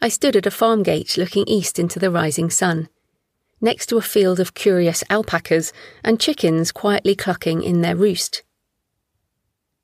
I 0.00 0.08
stood 0.08 0.36
at 0.36 0.46
a 0.46 0.50
farm 0.50 0.82
gate 0.82 1.16
looking 1.16 1.44
east 1.46 1.78
into 1.78 1.98
the 1.98 2.10
rising 2.10 2.50
sun, 2.50 2.88
next 3.60 3.86
to 3.86 3.96
a 3.96 4.02
field 4.02 4.40
of 4.40 4.54
curious 4.54 5.02
alpacas 5.08 5.72
and 6.02 6.20
chickens 6.20 6.72
quietly 6.72 7.14
clucking 7.14 7.62
in 7.62 7.80
their 7.80 7.96
roost. 7.96 8.42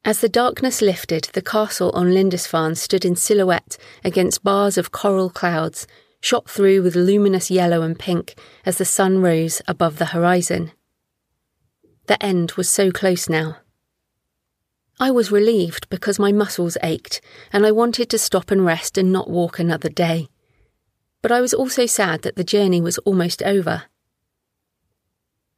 As 0.04 0.20
the 0.20 0.28
darkness 0.28 0.80
lifted, 0.80 1.28
the 1.34 1.42
castle 1.42 1.90
on 1.92 2.14
Lindisfarne 2.14 2.74
stood 2.74 3.04
in 3.04 3.16
silhouette 3.16 3.76
against 4.02 4.42
bars 4.42 4.78
of 4.78 4.92
coral 4.92 5.28
clouds, 5.28 5.86
shot 6.20 6.48
through 6.48 6.82
with 6.82 6.96
luminous 6.96 7.50
yellow 7.50 7.82
and 7.82 7.98
pink 7.98 8.34
as 8.64 8.78
the 8.78 8.84
sun 8.84 9.20
rose 9.20 9.60
above 9.68 9.98
the 9.98 10.06
horizon. 10.06 10.72
The 12.06 12.22
end 12.22 12.52
was 12.52 12.68
so 12.68 12.90
close 12.90 13.28
now. 13.28 13.58
I 15.02 15.10
was 15.10 15.32
relieved 15.32 15.88
because 15.88 16.18
my 16.18 16.30
muscles 16.30 16.76
ached 16.82 17.22
and 17.54 17.64
I 17.64 17.72
wanted 17.72 18.10
to 18.10 18.18
stop 18.18 18.50
and 18.50 18.66
rest 18.66 18.98
and 18.98 19.10
not 19.10 19.30
walk 19.30 19.58
another 19.58 19.88
day. 19.88 20.28
But 21.22 21.32
I 21.32 21.40
was 21.40 21.54
also 21.54 21.86
sad 21.86 22.20
that 22.20 22.36
the 22.36 22.44
journey 22.44 22.82
was 22.82 22.98
almost 22.98 23.42
over. 23.42 23.84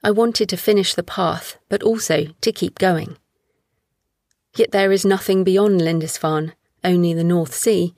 I 0.05 0.13
wanted 0.13 0.49
to 0.51 0.57
finish 0.57 0.95
the 0.95 1.03
path, 1.03 1.59
but 1.69 1.83
also 1.83 2.27
to 2.41 2.53
keep 2.53 2.79
going. 2.79 3.17
Yet 4.57 4.71
there 4.71 4.93
is 4.93 5.05
nothing 5.05 5.43
beyond 5.43 5.81
Lindisfarne, 5.81 6.53
only 6.85 7.13
the 7.13 7.25
North 7.25 7.55
Sea, 7.55 7.95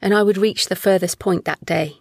and 0.00 0.14
I 0.14 0.22
would 0.22 0.38
reach 0.38 0.66
the 0.66 0.76
furthest 0.76 1.18
point 1.18 1.44
that 1.44 1.64
day. 1.66 1.98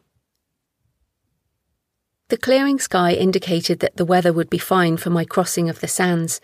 The 2.30 2.38
clearing 2.38 2.80
sky 2.80 3.12
indicated 3.12 3.80
that 3.80 3.98
the 3.98 4.06
weather 4.06 4.32
would 4.32 4.50
be 4.50 4.58
fine 4.58 4.96
for 4.96 5.10
my 5.10 5.26
crossing 5.26 5.70
of 5.70 5.82
the 5.82 5.88
sands, 5.88 6.40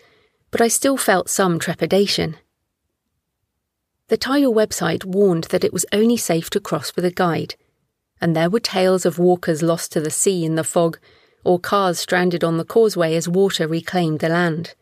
but 0.52 0.60
I 0.60 0.68
still 0.68 0.96
felt 0.96 1.28
some 1.28 1.58
trepidation. 1.58 2.36
The 4.08 4.18
tidal 4.18 4.54
website 4.54 5.04
warned 5.04 5.44
that 5.44 5.64
it 5.64 5.72
was 5.72 5.86
only 5.92 6.18
safe 6.18 6.50
to 6.50 6.60
cross 6.60 6.94
with 6.94 7.06
a 7.06 7.10
guide, 7.10 7.56
and 8.20 8.36
there 8.36 8.50
were 8.50 8.60
tales 8.60 9.06
of 9.06 9.18
walkers 9.18 9.62
lost 9.62 9.90
to 9.92 10.00
the 10.00 10.10
sea 10.10 10.44
in 10.44 10.54
the 10.54 10.62
fog, 10.62 10.98
or 11.42 11.58
cars 11.58 11.98
stranded 11.98 12.44
on 12.44 12.58
the 12.58 12.66
causeway 12.66 13.16
as 13.16 13.28
water 13.28 13.66
reclaimed 13.66 14.20
the 14.20 14.28
land. 14.28 14.74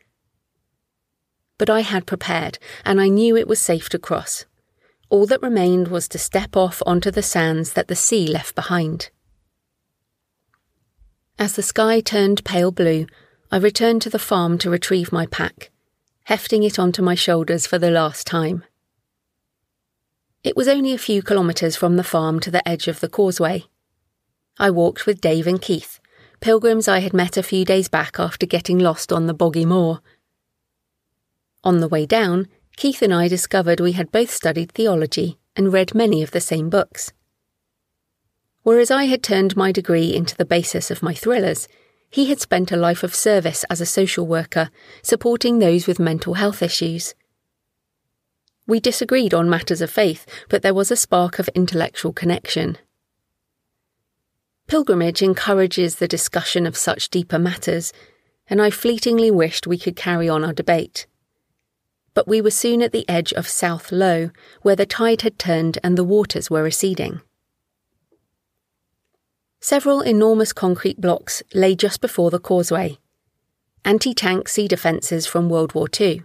But 1.57 1.71
I 1.71 1.81
had 1.81 2.05
prepared, 2.05 2.59
and 2.85 3.01
I 3.01 3.09
knew 3.09 3.37
it 3.37 3.47
was 3.47 3.61
safe 3.61 3.89
to 3.91 3.99
cross. 3.99 4.47
All 5.09 5.25
that 5.27 5.43
remained 5.43 5.89
was 5.89 6.09
to 6.09 6.19
step 6.19 6.57
off 6.57 6.83
onto 6.85 7.13
the 7.13 7.23
sands 7.23 7.75
that 7.75 7.87
the 7.87 7.97
sea 7.97 8.27
left 8.27 8.57
behind. 8.57 9.11
As 11.39 11.55
the 11.55 11.63
sky 11.63 12.01
turned 12.01 12.45
pale 12.45 12.73
blue, 12.73 13.07
I 13.51 13.59
returned 13.59 14.03
to 14.03 14.11
the 14.11 14.19
farm 14.19 14.59
to 14.59 14.71
retrieve 14.71 15.13
my 15.13 15.27
pack 15.27 15.71
hefting 16.31 16.63
it 16.63 16.79
onto 16.79 17.03
my 17.03 17.17
shoulders 17.17 17.67
for 17.67 17.77
the 17.77 17.91
last 17.91 18.25
time. 18.25 18.63
It 20.45 20.57
was 20.57 20.69
only 20.69 20.93
a 20.93 20.99
few 20.99 21.23
kilometres 21.23 21.75
from 21.75 21.97
the 21.97 22.05
farm 22.05 22.39
to 22.41 22.53
the 22.53 22.67
edge 22.69 22.87
of 22.87 23.01
the 23.01 23.09
causeway. 23.09 23.65
I 24.57 24.71
walked 24.71 25.07
with 25.07 25.21
Dave 25.21 25.49
and 25.49 25.61
Keith, 25.61 25.99
pilgrims 26.41 26.87
I 26.87 27.01
had 27.01 27.13
met 27.13 27.37
a 27.37 27.43
few 27.43 27.65
days 27.65 27.89
back 27.89 28.21
after 28.21 28.47
getting 28.47 28.79
lost 28.79 29.13
on 29.13 29.27
the 29.27 29.35
boggy 29.35 29.65
moor. 29.65 30.01
On 31.65 31.81
the 31.81 31.89
way 31.89 32.07
down, 32.07 32.47
Keith 32.77 33.03
and 33.03 33.13
I 33.13 33.27
discovered 33.27 33.81
we 33.81 33.93
had 33.93 34.13
both 34.13 34.31
studied 34.31 34.71
theology 34.71 35.37
and 35.57 35.73
read 35.73 35.97
many 35.97 36.23
of 36.23 36.31
the 36.31 36.41
same 36.41 36.71
books. 36.71 37.13
Whereas 38.63 38.93
I 38.93 39.07
had 39.07 39.25
turned 39.25 39.57
my 39.57 39.73
degree 39.73 40.15
into 40.15 40.37
the 40.37 40.45
basis 40.45 40.93
of 40.93 41.03
my 41.03 41.13
thrillers, 41.13 41.67
he 42.11 42.27
had 42.27 42.41
spent 42.41 42.73
a 42.73 42.77
life 42.77 43.03
of 43.03 43.15
service 43.15 43.65
as 43.71 43.81
a 43.81 43.87
social 43.87 44.27
worker, 44.27 44.71
supporting 45.03 45.59
those 45.59 45.87
with 45.87 46.01
mental 46.01 46.35
health 46.35 46.63
issues. 46.63 47.15
We 48.67 48.81
disagreed 48.81 49.33
on 49.33 49.49
matters 49.49 49.81
of 49.81 49.91
faith, 49.91 50.27
but 50.49 50.63
there 50.63 50.75
was 50.75 50.91
a 50.91 50.97
spark 50.97 51.39
of 51.39 51.49
intellectual 51.55 52.13
connection. 52.13 52.79
Pilgrimage 54.67 55.23
encourages 55.23 55.97
the 55.97 56.09
discussion 56.09 56.67
of 56.67 56.77
such 56.77 57.11
deeper 57.11 57.39
matters, 57.39 57.93
and 58.49 58.61
I 58.61 58.71
fleetingly 58.71 59.31
wished 59.31 59.67
we 59.67 59.79
could 59.79 59.97
carry 59.97 60.29
on 60.29 60.45
our 60.45 60.53
debate. 60.53 61.07
But 62.15 62.29
we 62.29 62.41
were 62.41 62.51
soon 62.51 62.83
at 62.83 62.93
the 62.93 63.09
edge 63.09 63.33
of 63.33 63.49
South 63.49 63.93
Low, 63.93 64.31
where 64.63 64.77
the 64.77 64.87
tide 64.87 65.23
had 65.23 65.39
turned 65.39 65.79
and 65.83 65.97
the 65.97 66.05
waters 66.05 66.51
were 66.51 66.63
receding. 66.63 67.21
Several 69.63 70.01
enormous 70.01 70.55
concrete 70.55 71.03
blocks 71.03 71.43
lay 71.53 71.75
just 71.75 72.01
before 72.01 72.31
the 72.31 72.39
causeway, 72.39 72.97
anti 73.85 74.15
tank 74.15 74.49
sea 74.49 74.67
defences 74.67 75.27
from 75.27 75.51
World 75.51 75.75
War 75.75 75.87
II. 76.01 76.23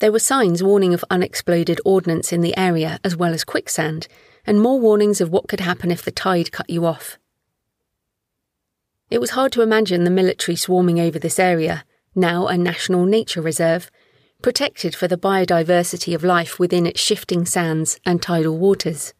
There 0.00 0.10
were 0.10 0.18
signs 0.18 0.60
warning 0.60 0.92
of 0.92 1.04
unexploded 1.08 1.80
ordnance 1.84 2.32
in 2.32 2.40
the 2.40 2.56
area 2.56 2.98
as 3.04 3.16
well 3.16 3.32
as 3.32 3.44
quicksand, 3.44 4.08
and 4.44 4.60
more 4.60 4.80
warnings 4.80 5.20
of 5.20 5.30
what 5.30 5.46
could 5.46 5.60
happen 5.60 5.92
if 5.92 6.02
the 6.02 6.10
tide 6.10 6.50
cut 6.50 6.68
you 6.68 6.84
off. 6.84 7.16
It 9.08 9.20
was 9.20 9.30
hard 9.30 9.52
to 9.52 9.62
imagine 9.62 10.02
the 10.02 10.10
military 10.10 10.56
swarming 10.56 10.98
over 10.98 11.20
this 11.20 11.38
area, 11.38 11.84
now 12.16 12.48
a 12.48 12.58
national 12.58 13.06
nature 13.06 13.40
reserve, 13.40 13.88
protected 14.42 14.96
for 14.96 15.06
the 15.06 15.16
biodiversity 15.16 16.12
of 16.12 16.24
life 16.24 16.58
within 16.58 16.86
its 16.86 17.00
shifting 17.00 17.46
sands 17.46 18.00
and 18.04 18.20
tidal 18.20 18.58
waters. 18.58 19.14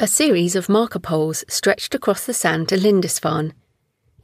A 0.00 0.08
series 0.08 0.56
of 0.56 0.68
marker 0.68 0.98
poles 0.98 1.44
stretched 1.46 1.94
across 1.94 2.26
the 2.26 2.34
sand 2.34 2.68
to 2.70 2.76
Lindisfarne, 2.76 3.54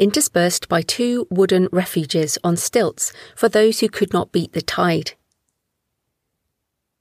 interspersed 0.00 0.68
by 0.68 0.82
two 0.82 1.28
wooden 1.30 1.68
refuges 1.70 2.36
on 2.42 2.56
stilts 2.56 3.12
for 3.36 3.48
those 3.48 3.78
who 3.78 3.88
could 3.88 4.12
not 4.12 4.32
beat 4.32 4.52
the 4.52 4.62
tide. 4.62 5.12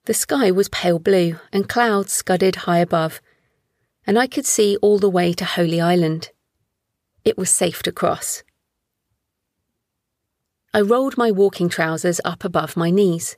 The 0.05 0.13
sky 0.13 0.51
was 0.51 0.69
pale 0.69 0.99
blue 0.99 1.39
and 1.51 1.67
clouds 1.67 2.13
scudded 2.13 2.57
high 2.57 2.77
above, 2.77 3.21
and 4.05 4.19
I 4.19 4.27
could 4.27 4.45
see 4.45 4.77
all 4.83 4.99
the 4.99 5.09
way 5.09 5.33
to 5.33 5.45
Holy 5.45 5.81
Island. 5.81 6.29
It 7.25 7.39
was 7.39 7.49
safe 7.49 7.81
to 7.83 7.91
cross. 7.91 8.43
I 10.75 10.81
rolled 10.81 11.17
my 11.17 11.31
walking 11.31 11.69
trousers 11.69 12.21
up 12.23 12.43
above 12.43 12.77
my 12.77 12.91
knees. 12.91 13.35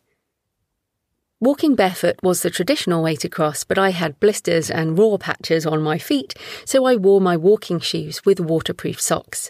Walking 1.44 1.74
barefoot 1.74 2.18
was 2.22 2.44
the 2.44 2.52
traditional 2.52 3.02
way 3.02 3.16
to 3.16 3.28
cross, 3.28 3.64
but 3.64 3.80
I 3.80 3.90
had 3.90 4.20
blisters 4.20 4.70
and 4.70 4.96
raw 4.96 5.18
patches 5.18 5.66
on 5.66 5.82
my 5.82 5.98
feet, 5.98 6.36
so 6.66 6.86
I 6.86 6.96
wore 6.96 7.20
my 7.20 7.36
walking 7.36 7.80
shoes 7.80 8.24
with 8.24 8.40
waterproof 8.40 9.02
socks. 9.02 9.50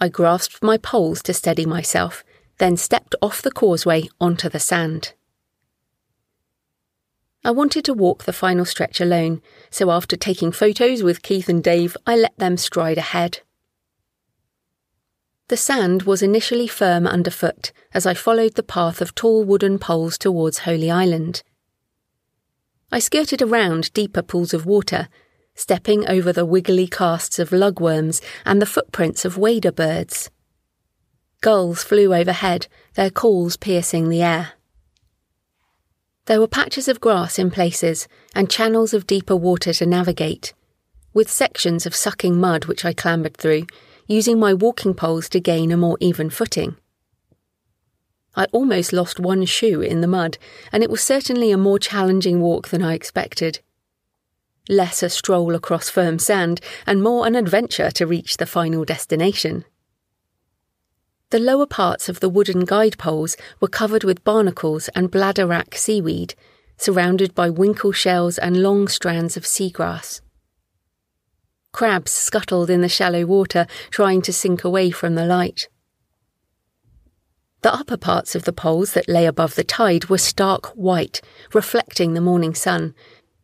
I 0.00 0.08
grasped 0.08 0.60
my 0.60 0.78
poles 0.78 1.22
to 1.22 1.32
steady 1.32 1.64
myself, 1.64 2.24
then 2.58 2.76
stepped 2.76 3.14
off 3.22 3.40
the 3.40 3.52
causeway 3.52 4.08
onto 4.20 4.48
the 4.48 4.58
sand. 4.58 5.14
I 7.44 7.52
wanted 7.52 7.84
to 7.84 7.94
walk 7.94 8.24
the 8.24 8.32
final 8.32 8.64
stretch 8.64 9.00
alone, 9.00 9.42
so 9.70 9.92
after 9.92 10.16
taking 10.16 10.50
photos 10.50 11.04
with 11.04 11.22
Keith 11.22 11.48
and 11.48 11.62
Dave, 11.62 11.96
I 12.04 12.16
let 12.16 12.36
them 12.36 12.56
stride 12.56 12.98
ahead. 12.98 13.42
The 15.52 15.58
sand 15.58 16.04
was 16.04 16.22
initially 16.22 16.66
firm 16.66 17.06
underfoot 17.06 17.72
as 17.92 18.06
I 18.06 18.14
followed 18.14 18.54
the 18.54 18.62
path 18.62 19.02
of 19.02 19.14
tall 19.14 19.44
wooden 19.44 19.78
poles 19.78 20.16
towards 20.16 20.60
Holy 20.60 20.90
Island. 20.90 21.42
I 22.90 23.00
skirted 23.00 23.42
around 23.42 23.92
deeper 23.92 24.22
pools 24.22 24.54
of 24.54 24.64
water, 24.64 25.10
stepping 25.54 26.08
over 26.08 26.32
the 26.32 26.46
wiggly 26.46 26.86
casts 26.86 27.38
of 27.38 27.50
lugworms 27.50 28.22
and 28.46 28.62
the 28.62 28.66
footprints 28.66 29.26
of 29.26 29.36
wader 29.36 29.70
birds. 29.70 30.30
Gulls 31.42 31.84
flew 31.84 32.14
overhead, 32.14 32.66
their 32.94 33.10
calls 33.10 33.58
piercing 33.58 34.08
the 34.08 34.22
air. 34.22 34.52
There 36.24 36.40
were 36.40 36.48
patches 36.48 36.88
of 36.88 36.98
grass 36.98 37.38
in 37.38 37.50
places 37.50 38.08
and 38.34 38.48
channels 38.48 38.94
of 38.94 39.06
deeper 39.06 39.36
water 39.36 39.74
to 39.74 39.84
navigate, 39.84 40.54
with 41.12 41.30
sections 41.30 41.84
of 41.84 41.94
sucking 41.94 42.40
mud 42.40 42.64
which 42.64 42.86
I 42.86 42.94
clambered 42.94 43.36
through 43.36 43.66
using 44.06 44.38
my 44.38 44.52
walking 44.54 44.94
poles 44.94 45.28
to 45.30 45.40
gain 45.40 45.72
a 45.72 45.76
more 45.76 45.96
even 46.00 46.30
footing. 46.30 46.76
I 48.34 48.46
almost 48.52 48.92
lost 48.92 49.20
one 49.20 49.44
shoe 49.44 49.82
in 49.82 50.00
the 50.00 50.06
mud, 50.06 50.38
and 50.72 50.82
it 50.82 50.90
was 50.90 51.02
certainly 51.02 51.50
a 51.50 51.58
more 51.58 51.78
challenging 51.78 52.40
walk 52.40 52.68
than 52.68 52.82
I 52.82 52.94
expected. 52.94 53.60
Less 54.68 55.02
a 55.02 55.10
stroll 55.10 55.54
across 55.54 55.90
firm 55.90 56.18
sand, 56.18 56.60
and 56.86 57.02
more 57.02 57.26
an 57.26 57.34
adventure 57.34 57.90
to 57.90 58.06
reach 58.06 58.38
the 58.38 58.46
final 58.46 58.84
destination. 58.84 59.64
The 61.30 61.38
lower 61.38 61.66
parts 61.66 62.08
of 62.08 62.20
the 62.20 62.28
wooden 62.28 62.64
guide 62.64 62.96
poles 62.98 63.36
were 63.60 63.68
covered 63.68 64.04
with 64.04 64.24
barnacles 64.24 64.88
and 64.94 65.10
bladderwrack 65.10 65.74
seaweed, 65.74 66.34
surrounded 66.76 67.34
by 67.34 67.50
winkle 67.50 67.92
shells 67.92 68.38
and 68.38 68.62
long 68.62 68.88
strands 68.88 69.36
of 69.36 69.44
seagrass. 69.44 70.20
Crabs 71.72 72.12
scuttled 72.12 72.68
in 72.68 72.82
the 72.82 72.88
shallow 72.88 73.24
water, 73.24 73.66
trying 73.90 74.22
to 74.22 74.32
sink 74.32 74.62
away 74.62 74.90
from 74.90 75.14
the 75.14 75.24
light. 75.24 75.68
The 77.62 77.72
upper 77.72 77.96
parts 77.96 78.34
of 78.34 78.44
the 78.44 78.52
poles 78.52 78.92
that 78.92 79.08
lay 79.08 79.24
above 79.24 79.54
the 79.54 79.64
tide 79.64 80.06
were 80.06 80.18
stark 80.18 80.66
white, 80.70 81.20
reflecting 81.54 82.12
the 82.12 82.20
morning 82.20 82.54
sun, 82.54 82.94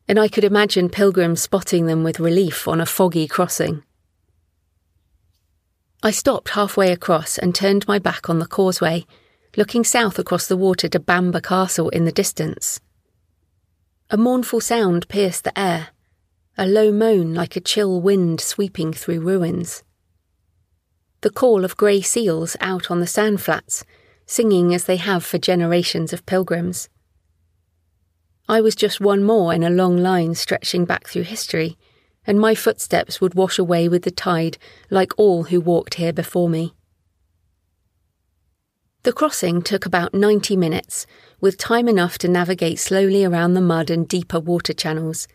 and 0.09 0.19
I 0.19 0.29
could 0.29 0.45
imagine 0.45 0.89
pilgrims 0.89 1.41
spotting 1.41 1.87
them 1.87 2.03
with 2.03 2.21
relief 2.21 2.67
on 2.67 2.81
a 2.81 2.87
foggy 2.87 3.29
crossing. 3.29 3.83
I 6.03 6.11
stopped 6.11 6.51
halfway 6.51 6.93
across 6.93 7.39
and 7.39 7.55
turned 7.55 7.89
my 7.89 7.99
back 7.99 8.29
on 8.29 8.39
the 8.39 8.47
causeway, 8.47 9.07
looking 9.57 9.85
south 9.85 10.19
across 10.19 10.47
the 10.47 10.57
water 10.57 10.89
to 10.89 11.01
Bamburgh 11.01 11.45
Castle 11.45 11.89
in 11.91 12.05
the 12.05 12.13
distance. 12.13 12.81
A 14.11 14.17
mournful 14.17 14.61
sound 14.61 15.09
pierced 15.09 15.45
the 15.45 15.59
air, 15.59 15.89
a 16.61 16.67
low 16.67 16.91
moan 16.91 17.35
like 17.35 17.55
a 17.55 17.61
chill 17.61 18.01
wind 18.01 18.41
sweeping 18.41 18.93
through 18.93 19.21
ruins. 19.21 19.85
The 21.21 21.31
call 21.31 21.65
of 21.65 21.77
grey 21.77 22.01
seals 22.01 22.57
out 22.61 22.91
on 22.91 22.99
the 22.99 23.07
sand 23.07 23.41
flats, 23.41 23.85
singing 24.27 24.75
as 24.75 24.85
they 24.85 24.97
have 24.97 25.25
for 25.25 25.39
generations 25.39 26.13
of 26.13 26.27
pilgrims. 26.27 26.89
I 28.49 28.61
was 28.61 28.75
just 28.75 29.01
one 29.01 29.23
more 29.23 29.55
in 29.55 29.63
a 29.63 29.71
long 29.71 29.99
line 29.99 30.35
stretching 30.35 30.85
back 30.85 31.07
through 31.07 31.23
history, 31.23 31.79
and 32.27 32.41
my 32.41 32.57
footsteps 32.57 33.21
would 33.21 33.35
wash 33.35 33.61
away 33.61 33.89
with 33.89 34.03
the 34.03 34.11
tide 34.11 34.59
like 34.91 35.13
all 35.17 35.45
who 35.45 35.61
walked 35.61 35.95
here 35.95 36.13
before 36.13 36.49
me. 36.49 36.75
The 39.05 39.13
crossing 39.13 39.63
took 39.63 39.87
about 39.87 40.13
90 40.13 40.57
minutes, 40.57 41.07
with 41.41 41.57
time 41.57 41.87
enough 41.87 42.19
to 42.19 42.27
navigate 42.27 42.81
slowly 42.81 43.25
around 43.25 43.55
the 43.55 43.61
mud 43.61 43.91
and 43.91 44.09
deeper 44.09 44.41
water 44.41 44.73
channels 44.73 45.29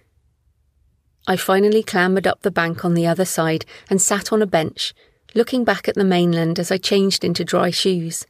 I 1.26 1.38
finally 1.38 1.84
clambered 1.84 2.28
up 2.28 2.42
the 2.42 2.52
bank 2.52 2.84
on 2.84 2.94
the 2.94 3.08
other 3.08 3.26
side 3.26 3.66
and 3.90 4.02
sat 4.02 4.34
on 4.34 4.42
a 4.42 4.48
bench, 4.48 4.94
looking 5.34 5.64
back 5.64 5.88
at 5.88 5.96
the 5.96 6.04
mainland 6.04 6.60
as 6.60 6.72
I 6.72 6.78
changed 6.78 7.24
into 7.24 7.46
dry 7.46 7.70
shoes. 7.70 8.26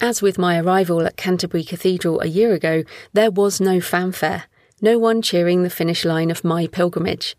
As 0.00 0.20
with 0.20 0.38
my 0.38 0.60
arrival 0.60 1.06
at 1.06 1.16
Canterbury 1.16 1.64
Cathedral 1.64 2.20
a 2.20 2.26
year 2.26 2.52
ago, 2.52 2.84
there 3.14 3.30
was 3.30 3.60
no 3.60 3.80
fanfare, 3.80 4.44
no 4.82 4.98
one 4.98 5.22
cheering 5.22 5.62
the 5.62 5.70
finish 5.70 6.04
line 6.04 6.30
of 6.30 6.44
my 6.44 6.66
pilgrimage. 6.66 7.36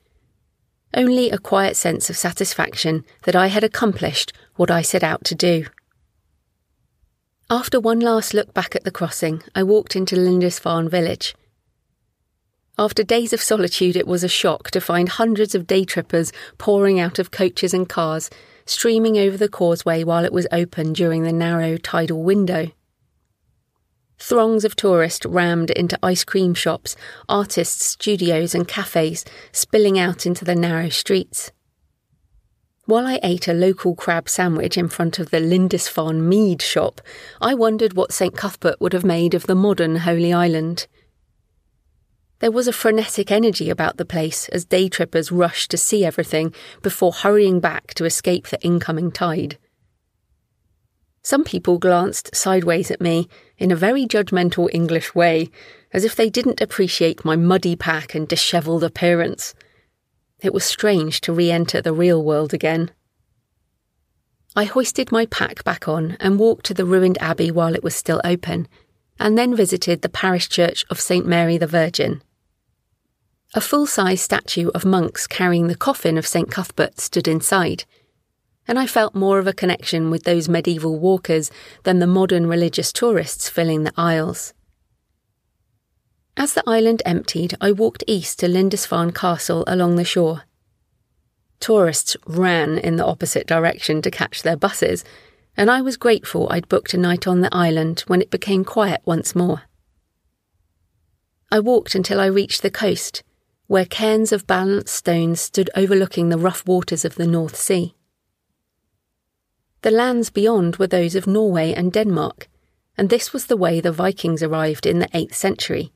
Only 0.93 1.29
a 1.29 1.37
quiet 1.37 1.75
sense 1.75 2.09
of 2.09 2.17
satisfaction 2.17 3.03
that 3.23 3.35
I 3.35 3.47
had 3.47 3.63
accomplished 3.63 4.33
what 4.55 4.71
I 4.71 4.81
set 4.81 5.03
out 5.03 5.23
to 5.25 5.35
do. 5.35 5.65
After 7.49 7.79
one 7.79 7.99
last 7.99 8.33
look 8.33 8.53
back 8.55 8.75
at 8.75 8.83
the 8.83 8.91
crossing, 8.91 9.43
I 9.53 9.61
walked 9.61 9.95
into 9.95 10.15
Lindisfarne 10.15 10.89
village. 10.89 11.35
After 12.77 13.03
days 13.03 13.31
of 13.31 13.41
solitude, 13.41 13.95
it 13.95 14.07
was 14.07 14.23
a 14.23 14.27
shock 14.27 14.69
to 14.71 14.81
find 14.81 15.07
hundreds 15.07 15.55
of 15.55 15.65
day 15.65 15.85
trippers 15.85 16.33
pouring 16.57 16.99
out 16.99 17.19
of 17.19 17.31
coaches 17.31 17.73
and 17.73 17.87
cars, 17.87 18.29
streaming 18.65 19.17
over 19.17 19.37
the 19.37 19.47
causeway 19.47 20.03
while 20.03 20.25
it 20.25 20.33
was 20.33 20.47
open 20.51 20.91
during 20.91 21.23
the 21.23 21.31
narrow 21.31 21.77
tidal 21.77 22.21
window. 22.21 22.71
Throngs 24.17 24.65
of 24.65 24.75
tourists 24.75 25.25
rammed 25.25 25.71
into 25.71 25.99
ice 26.03 26.25
cream 26.25 26.53
shops, 26.53 26.97
artists' 27.29 27.85
studios, 27.85 28.53
and 28.53 28.67
cafes, 28.67 29.23
spilling 29.53 29.97
out 29.97 30.25
into 30.25 30.43
the 30.43 30.55
narrow 30.55 30.89
streets. 30.89 31.51
While 32.85 33.07
I 33.07 33.19
ate 33.23 33.47
a 33.47 33.53
local 33.53 33.95
crab 33.95 34.29
sandwich 34.29 34.77
in 34.77 34.89
front 34.89 35.17
of 35.17 35.31
the 35.31 35.39
Lindisfarne 35.39 36.27
Mead 36.27 36.61
shop, 36.61 37.01
I 37.41 37.53
wondered 37.53 37.93
what 37.93 38.11
St 38.11 38.35
Cuthbert 38.35 38.79
would 38.81 38.93
have 38.93 39.05
made 39.05 39.33
of 39.33 39.47
the 39.47 39.55
modern 39.55 39.97
Holy 39.97 40.31
Island. 40.31 40.87
There 42.45 42.51
was 42.51 42.67
a 42.67 42.71
frenetic 42.71 43.31
energy 43.31 43.71
about 43.71 43.97
the 43.97 44.05
place 44.05 44.49
as 44.49 44.65
day 44.65 44.87
trippers 44.87 45.31
rushed 45.31 45.71
to 45.71 45.77
see 45.77 46.05
everything 46.05 46.53
before 46.83 47.11
hurrying 47.11 47.59
back 47.59 47.95
to 47.95 48.05
escape 48.05 48.49
the 48.49 48.61
incoming 48.61 49.11
tide. 49.11 49.57
Some 51.23 51.43
people 51.43 51.79
glanced 51.79 52.35
sideways 52.35 52.91
at 52.91 53.01
me 53.01 53.27
in 53.57 53.71
a 53.71 53.75
very 53.75 54.05
judgmental 54.05 54.69
English 54.71 55.15
way, 55.15 55.49
as 55.91 56.05
if 56.05 56.15
they 56.15 56.29
didn't 56.29 56.61
appreciate 56.61 57.25
my 57.25 57.35
muddy 57.35 57.75
pack 57.75 58.13
and 58.13 58.27
dishevelled 58.27 58.83
appearance. 58.83 59.55
It 60.39 60.53
was 60.53 60.63
strange 60.63 61.21
to 61.21 61.33
re 61.33 61.49
enter 61.49 61.81
the 61.81 61.93
real 61.93 62.23
world 62.23 62.53
again. 62.53 62.91
I 64.55 64.65
hoisted 64.65 65.11
my 65.11 65.25
pack 65.25 65.63
back 65.63 65.87
on 65.87 66.15
and 66.19 66.37
walked 66.37 66.67
to 66.67 66.75
the 66.75 66.85
ruined 66.85 67.17
abbey 67.19 67.49
while 67.49 67.73
it 67.73 67.83
was 67.83 67.95
still 67.95 68.21
open, 68.23 68.67
and 69.19 69.35
then 69.35 69.55
visited 69.55 70.03
the 70.03 70.09
parish 70.09 70.47
church 70.47 70.85
of 70.91 71.01
St 71.01 71.25
Mary 71.25 71.57
the 71.57 71.65
Virgin. 71.65 72.21
A 73.57 73.61
full 73.61 73.87
size 73.87 74.21
statue 74.21 74.67
of 74.75 74.83
monks 74.83 75.27
carrying 75.27 75.67
the 75.67 75.77
coffin 75.77 76.17
of 76.17 76.27
St 76.27 76.51
Cuthbert 76.51 76.99
stood 76.99 77.25
inside, 77.25 77.85
and 78.67 78.77
I 78.77 78.85
felt 78.85 79.15
more 79.15 79.39
of 79.39 79.47
a 79.47 79.53
connection 79.53 80.11
with 80.11 80.23
those 80.23 80.49
medieval 80.49 80.99
walkers 80.99 81.51
than 81.83 81.99
the 81.99 82.05
modern 82.05 82.47
religious 82.47 82.91
tourists 82.91 83.47
filling 83.47 83.83
the 83.83 83.93
aisles. 83.95 84.53
As 86.35 86.53
the 86.53 86.63
island 86.67 87.01
emptied, 87.05 87.55
I 87.61 87.71
walked 87.71 88.03
east 88.07 88.39
to 88.39 88.49
Lindisfarne 88.49 89.13
Castle 89.13 89.63
along 89.67 89.95
the 89.95 90.03
shore. 90.03 90.43
Tourists 91.61 92.17
ran 92.27 92.77
in 92.77 92.97
the 92.97 93.05
opposite 93.05 93.47
direction 93.47 94.01
to 94.01 94.11
catch 94.11 94.41
their 94.41 94.57
buses, 94.57 95.05
and 95.55 95.71
I 95.71 95.79
was 95.79 95.95
grateful 95.95 96.49
I'd 96.51 96.67
booked 96.67 96.93
a 96.93 96.97
night 96.97 97.25
on 97.25 97.39
the 97.39 97.55
island 97.55 98.01
when 98.07 98.21
it 98.21 98.29
became 98.29 98.65
quiet 98.65 98.99
once 99.05 99.33
more. 99.33 99.61
I 101.49 101.61
walked 101.61 101.95
until 101.95 102.19
I 102.19 102.25
reached 102.25 102.61
the 102.61 102.69
coast, 102.69 103.23
where 103.67 103.85
cairns 103.85 104.31
of 104.31 104.47
balanced 104.47 104.93
stones 104.93 105.41
stood 105.41 105.69
overlooking 105.75 106.29
the 106.29 106.37
rough 106.37 106.65
waters 106.67 107.05
of 107.05 107.15
the 107.15 107.27
North 107.27 107.55
Sea. 107.55 107.95
The 109.81 109.91
lands 109.91 110.29
beyond 110.29 110.77
were 110.77 110.87
those 110.87 111.15
of 111.15 111.27
Norway 111.27 111.73
and 111.73 111.91
Denmark, 111.91 112.47
and 112.97 113.09
this 113.09 113.33
was 113.33 113.47
the 113.47 113.57
way 113.57 113.81
the 113.81 113.91
Vikings 113.91 114.41
arrived 114.41 114.85
in 114.85 114.99
the 114.99 115.07
8th 115.09 115.33
century 115.33 115.91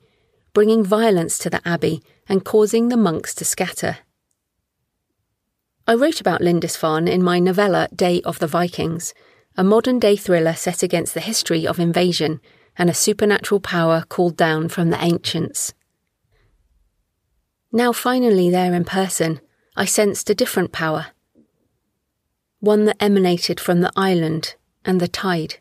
bringing 0.54 0.84
violence 0.84 1.38
to 1.40 1.50
the 1.50 1.66
abbey 1.68 2.02
and 2.28 2.46
causing 2.46 2.90
the 2.90 2.98
monks 2.98 3.34
to 3.36 3.46
scatter. 3.46 3.98
I 5.88 5.96
wrote 5.96 6.22
about 6.22 6.42
Lindisfarne 6.42 7.08
in 7.08 7.24
my 7.24 7.40
novella 7.40 7.88
Day 7.96 8.22
of 8.24 8.40
the 8.40 8.48
Vikings, 8.48 9.14
a 9.58 9.64
modern 9.64 10.00
day 10.00 10.16
thriller 10.16 10.54
set 10.54 10.84
against 10.84 11.14
the 11.14 11.20
history 11.20 11.66
of 11.66 11.80
invasion 11.80 12.40
and 12.78 12.90
a 12.90 12.94
supernatural 12.94 13.60
power 13.60 14.06
called 14.08 14.38
down 14.38 14.70
from 14.70 14.90
the 14.90 15.04
ancients. 15.04 15.74
Now, 17.72 17.92
finally, 17.92 18.50
there 18.50 18.74
in 18.74 18.84
person, 18.84 19.42
I 19.76 19.86
sensed 19.86 20.30
a 20.30 20.36
different 20.36 20.72
power. 20.72 21.08
One 22.60 22.86
that 22.86 22.98
emanated 23.00 23.60
from 23.60 23.82
the 23.82 23.92
island 23.96 24.56
and 24.84 25.00
the 25.00 25.08
tide. 25.08 25.58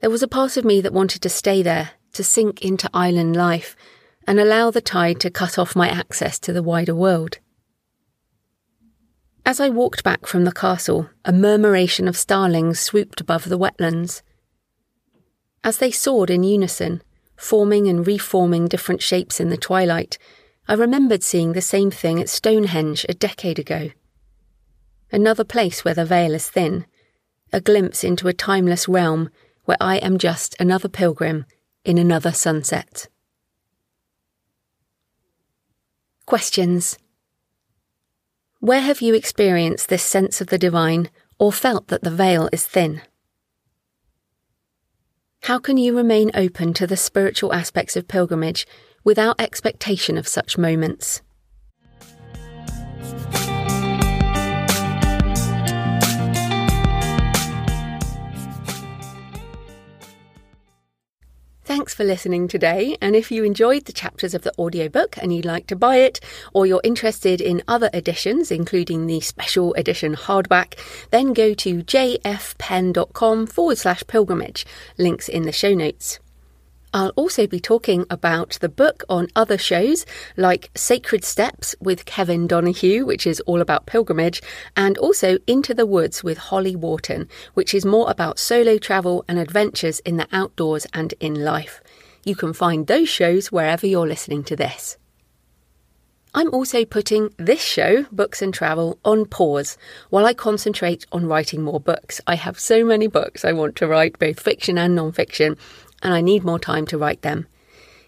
There 0.00 0.10
was 0.10 0.22
a 0.22 0.28
part 0.28 0.56
of 0.56 0.64
me 0.64 0.80
that 0.82 0.92
wanted 0.92 1.22
to 1.22 1.28
stay 1.30 1.62
there 1.62 1.92
to 2.12 2.22
sink 2.22 2.62
into 2.62 2.90
island 2.92 3.34
life 3.34 3.74
and 4.26 4.38
allow 4.38 4.70
the 4.70 4.82
tide 4.82 5.20
to 5.20 5.30
cut 5.30 5.58
off 5.58 5.74
my 5.74 5.88
access 5.88 6.38
to 6.40 6.52
the 6.52 6.62
wider 6.62 6.94
world. 6.94 7.38
As 9.46 9.58
I 9.58 9.70
walked 9.70 10.04
back 10.04 10.26
from 10.26 10.44
the 10.44 10.52
castle, 10.52 11.08
a 11.24 11.32
murmuration 11.32 12.06
of 12.06 12.16
starlings 12.16 12.78
swooped 12.78 13.20
above 13.20 13.48
the 13.48 13.58
wetlands. 13.58 14.22
As 15.64 15.78
they 15.78 15.90
soared 15.90 16.30
in 16.30 16.44
unison, 16.44 17.02
forming 17.36 17.88
and 17.88 18.06
reforming 18.06 18.68
different 18.68 19.02
shapes 19.02 19.40
in 19.40 19.48
the 19.48 19.56
twilight, 19.56 20.18
I 20.72 20.74
remembered 20.74 21.22
seeing 21.22 21.52
the 21.52 21.60
same 21.60 21.90
thing 21.90 22.18
at 22.18 22.30
Stonehenge 22.30 23.04
a 23.06 23.12
decade 23.12 23.58
ago. 23.58 23.90
Another 25.10 25.44
place 25.44 25.84
where 25.84 25.92
the 25.92 26.06
veil 26.06 26.32
is 26.32 26.48
thin, 26.48 26.86
a 27.52 27.60
glimpse 27.60 28.02
into 28.02 28.26
a 28.26 28.32
timeless 28.32 28.88
realm 28.88 29.28
where 29.66 29.76
I 29.82 29.98
am 29.98 30.16
just 30.16 30.58
another 30.58 30.88
pilgrim 30.88 31.44
in 31.84 31.98
another 31.98 32.32
sunset. 32.32 33.06
Questions 36.24 36.96
Where 38.60 38.80
have 38.80 39.02
you 39.02 39.12
experienced 39.12 39.90
this 39.90 40.02
sense 40.02 40.40
of 40.40 40.46
the 40.46 40.56
divine 40.56 41.10
or 41.38 41.52
felt 41.52 41.88
that 41.88 42.02
the 42.02 42.10
veil 42.10 42.48
is 42.50 42.64
thin? 42.66 43.02
How 45.42 45.58
can 45.58 45.76
you 45.76 45.94
remain 45.94 46.30
open 46.32 46.72
to 46.72 46.86
the 46.86 46.96
spiritual 46.96 47.52
aspects 47.52 47.94
of 47.94 48.08
pilgrimage 48.08 48.66
without 49.04 49.40
expectation 49.40 50.16
of 50.18 50.28
such 50.28 50.58
moments? 50.58 51.22
Thanks 61.64 61.94
for 61.94 62.04
listening 62.04 62.48
today. 62.48 62.96
And 63.00 63.16
if 63.16 63.30
you 63.30 63.44
enjoyed 63.44 63.86
the 63.86 63.92
chapters 63.92 64.34
of 64.34 64.42
the 64.42 64.52
audiobook 64.58 65.16
and 65.16 65.34
you'd 65.34 65.44
like 65.44 65.66
to 65.68 65.74
buy 65.74 65.96
it, 65.96 66.20
or 66.52 66.66
you're 66.66 66.82
interested 66.84 67.40
in 67.40 67.62
other 67.66 67.88
editions, 67.94 68.50
including 68.50 69.06
the 69.06 69.20
special 69.20 69.72
edition 69.74 70.14
hardback, 70.14 70.78
then 71.10 71.32
go 71.32 71.54
to 71.54 71.82
jfpenn.com 71.82 73.46
forward 73.46 73.78
slash 73.78 74.06
pilgrimage. 74.06 74.66
Links 74.98 75.28
in 75.28 75.44
the 75.44 75.50
show 75.50 75.72
notes. 75.72 76.20
I'll 76.94 77.10
also 77.10 77.46
be 77.46 77.58
talking 77.58 78.04
about 78.10 78.58
the 78.60 78.68
book 78.68 79.02
on 79.08 79.28
other 79.34 79.56
shows 79.56 80.04
like 80.36 80.70
Sacred 80.74 81.24
Steps 81.24 81.74
with 81.80 82.04
Kevin 82.04 82.46
Donahue, 82.46 83.06
which 83.06 83.26
is 83.26 83.40
all 83.40 83.62
about 83.62 83.86
pilgrimage, 83.86 84.42
and 84.76 84.98
also 84.98 85.38
Into 85.46 85.72
the 85.72 85.86
Woods 85.86 86.22
with 86.22 86.36
Holly 86.36 86.76
Worton, 86.76 87.28
which 87.54 87.72
is 87.72 87.86
more 87.86 88.10
about 88.10 88.38
solo 88.38 88.76
travel 88.76 89.24
and 89.26 89.38
adventures 89.38 90.00
in 90.00 90.18
the 90.18 90.28
outdoors 90.32 90.86
and 90.92 91.14
in 91.18 91.42
life. 91.42 91.80
You 92.24 92.36
can 92.36 92.52
find 92.52 92.86
those 92.86 93.08
shows 93.08 93.50
wherever 93.50 93.86
you're 93.86 94.06
listening 94.06 94.44
to 94.44 94.56
this. 94.56 94.98
I'm 96.34 96.52
also 96.54 96.86
putting 96.86 97.28
this 97.36 97.62
show, 97.62 98.04
Books 98.10 98.40
and 98.40 98.54
Travel, 98.54 98.98
on 99.04 99.26
pause 99.26 99.76
while 100.08 100.24
I 100.24 100.32
concentrate 100.32 101.04
on 101.12 101.26
writing 101.26 101.60
more 101.60 101.78
books. 101.78 102.22
I 102.26 102.36
have 102.36 102.58
so 102.58 102.86
many 102.86 103.06
books 103.06 103.44
I 103.44 103.52
want 103.52 103.76
to 103.76 103.86
write, 103.86 104.18
both 104.18 104.40
fiction 104.40 104.78
and 104.78 104.94
non 104.94 105.12
fiction, 105.12 105.58
and 106.02 106.12
I 106.14 106.20
need 106.20 106.44
more 106.44 106.58
time 106.58 106.86
to 106.86 106.98
write 106.98 107.22
them. 107.22 107.46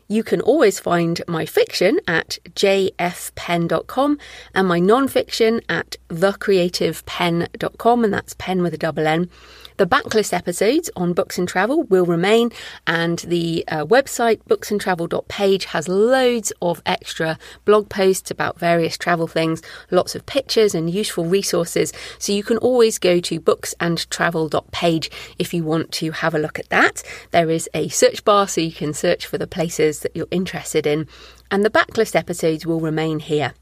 You 0.07 0.23
can 0.23 0.41
always 0.43 0.79
find 0.79 1.23
my 1.27 1.47
fiction 1.47 1.99
at 2.07 2.39
jfpenn.com 2.51 4.19
and 4.55 4.69
my 4.69 4.79
non-fiction 4.79 5.63
at 5.69 5.97
thecreativepenn.com, 6.09 8.05
and 8.05 8.13
that's 8.13 8.35
pen 8.35 8.63
with 8.63 8.75
a 8.75 8.79
double 8.79 9.07
N. 9.07 9.31
The 9.77 9.87
backlist 9.87 10.33
episodes 10.33 10.89
on 10.95 11.15
books 11.15 11.37
and 11.37 11.49
travel 11.49 11.83
will 11.83 12.07
remain, 12.07 12.53
and 12.87 13.19
the 13.19 13.65
uh, 13.67 13.85
website 13.85 14.41
booksandtravel.page 14.49 15.65
has 15.65 15.89
loads 15.89 16.53
of 16.63 16.81
extra 16.87 17.41
blog 17.65 17.89
posts 17.89 18.31
about 18.31 18.57
various 18.57 18.97
travel 18.97 19.27
things, 19.27 19.63
lots 19.91 20.15
of 20.15 20.27
pictures 20.27 20.77
and 20.77 20.89
useful 20.89 21.25
resources. 21.25 21.93
So 22.21 22.33
you 22.33 22.45
can 22.45 22.59
always 22.59 23.01
go 23.01 23.19
to 23.19 23.41
booksandtravel.page 23.41 25.11
if 25.41 25.53
you 25.53 25.65
want 25.65 25.91
to 25.93 26.13
have 26.13 26.37
a 26.37 26.39
look 26.39 26.61
at 26.61 26.69
that. 26.69 27.03
There 27.33 27.51
is 27.51 27.69
a 27.75 27.89
search 27.89 28.25
bar 28.25 28.47
so 28.47 28.61
you 28.61 28.71
can 28.71 28.95
search 28.95 29.27
for 29.27 29.39
the 29.39 29.49
places 29.49 30.01
that 30.01 30.15
you're 30.15 30.29
interested 30.31 30.87
in, 30.87 31.09
and 31.51 31.65
the 31.65 31.71
backlist 31.71 32.15
episodes 32.15 32.65
will 32.65 32.79
remain 32.79 33.19
here. 33.19 33.55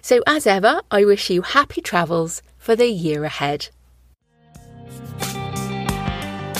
So, 0.00 0.22
as 0.26 0.46
ever, 0.46 0.80
I 0.90 1.04
wish 1.04 1.28
you 1.28 1.42
happy 1.42 1.82
travels 1.82 2.40
for 2.56 2.74
the 2.74 2.86
year 2.86 3.24
ahead. 3.24 3.68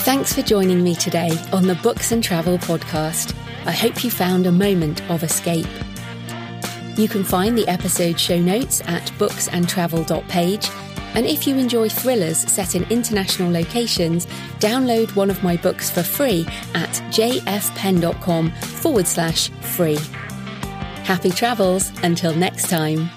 Thanks 0.03 0.33
for 0.33 0.41
joining 0.41 0.83
me 0.83 0.95
today 0.95 1.31
on 1.53 1.65
the 1.65 1.75
Books 1.75 2.11
and 2.11 2.21
Travel 2.21 2.57
podcast. 2.57 3.33
I 3.65 3.71
hope 3.71 4.03
you 4.03 4.11
found 4.11 4.45
a 4.45 4.51
moment 4.51 5.01
of 5.09 5.23
escape. 5.23 5.65
You 6.97 7.07
can 7.07 7.23
find 7.23 7.57
the 7.57 7.65
episode 7.69 8.19
show 8.19 8.37
notes 8.37 8.81
at 8.81 9.03
booksandtravel.page. 9.17 10.69
And 11.15 11.25
if 11.25 11.47
you 11.47 11.55
enjoy 11.55 11.87
thrillers 11.87 12.39
set 12.51 12.75
in 12.75 12.83
international 12.89 13.49
locations, 13.49 14.25
download 14.59 15.15
one 15.15 15.29
of 15.29 15.41
my 15.41 15.55
books 15.55 15.89
for 15.89 16.03
free 16.03 16.45
at 16.73 16.89
jfpenn.com 17.09 18.51
forward 18.51 19.07
slash 19.07 19.51
free. 19.61 19.97
Happy 21.05 21.29
travels 21.29 21.93
until 22.03 22.35
next 22.35 22.69
time. 22.69 23.09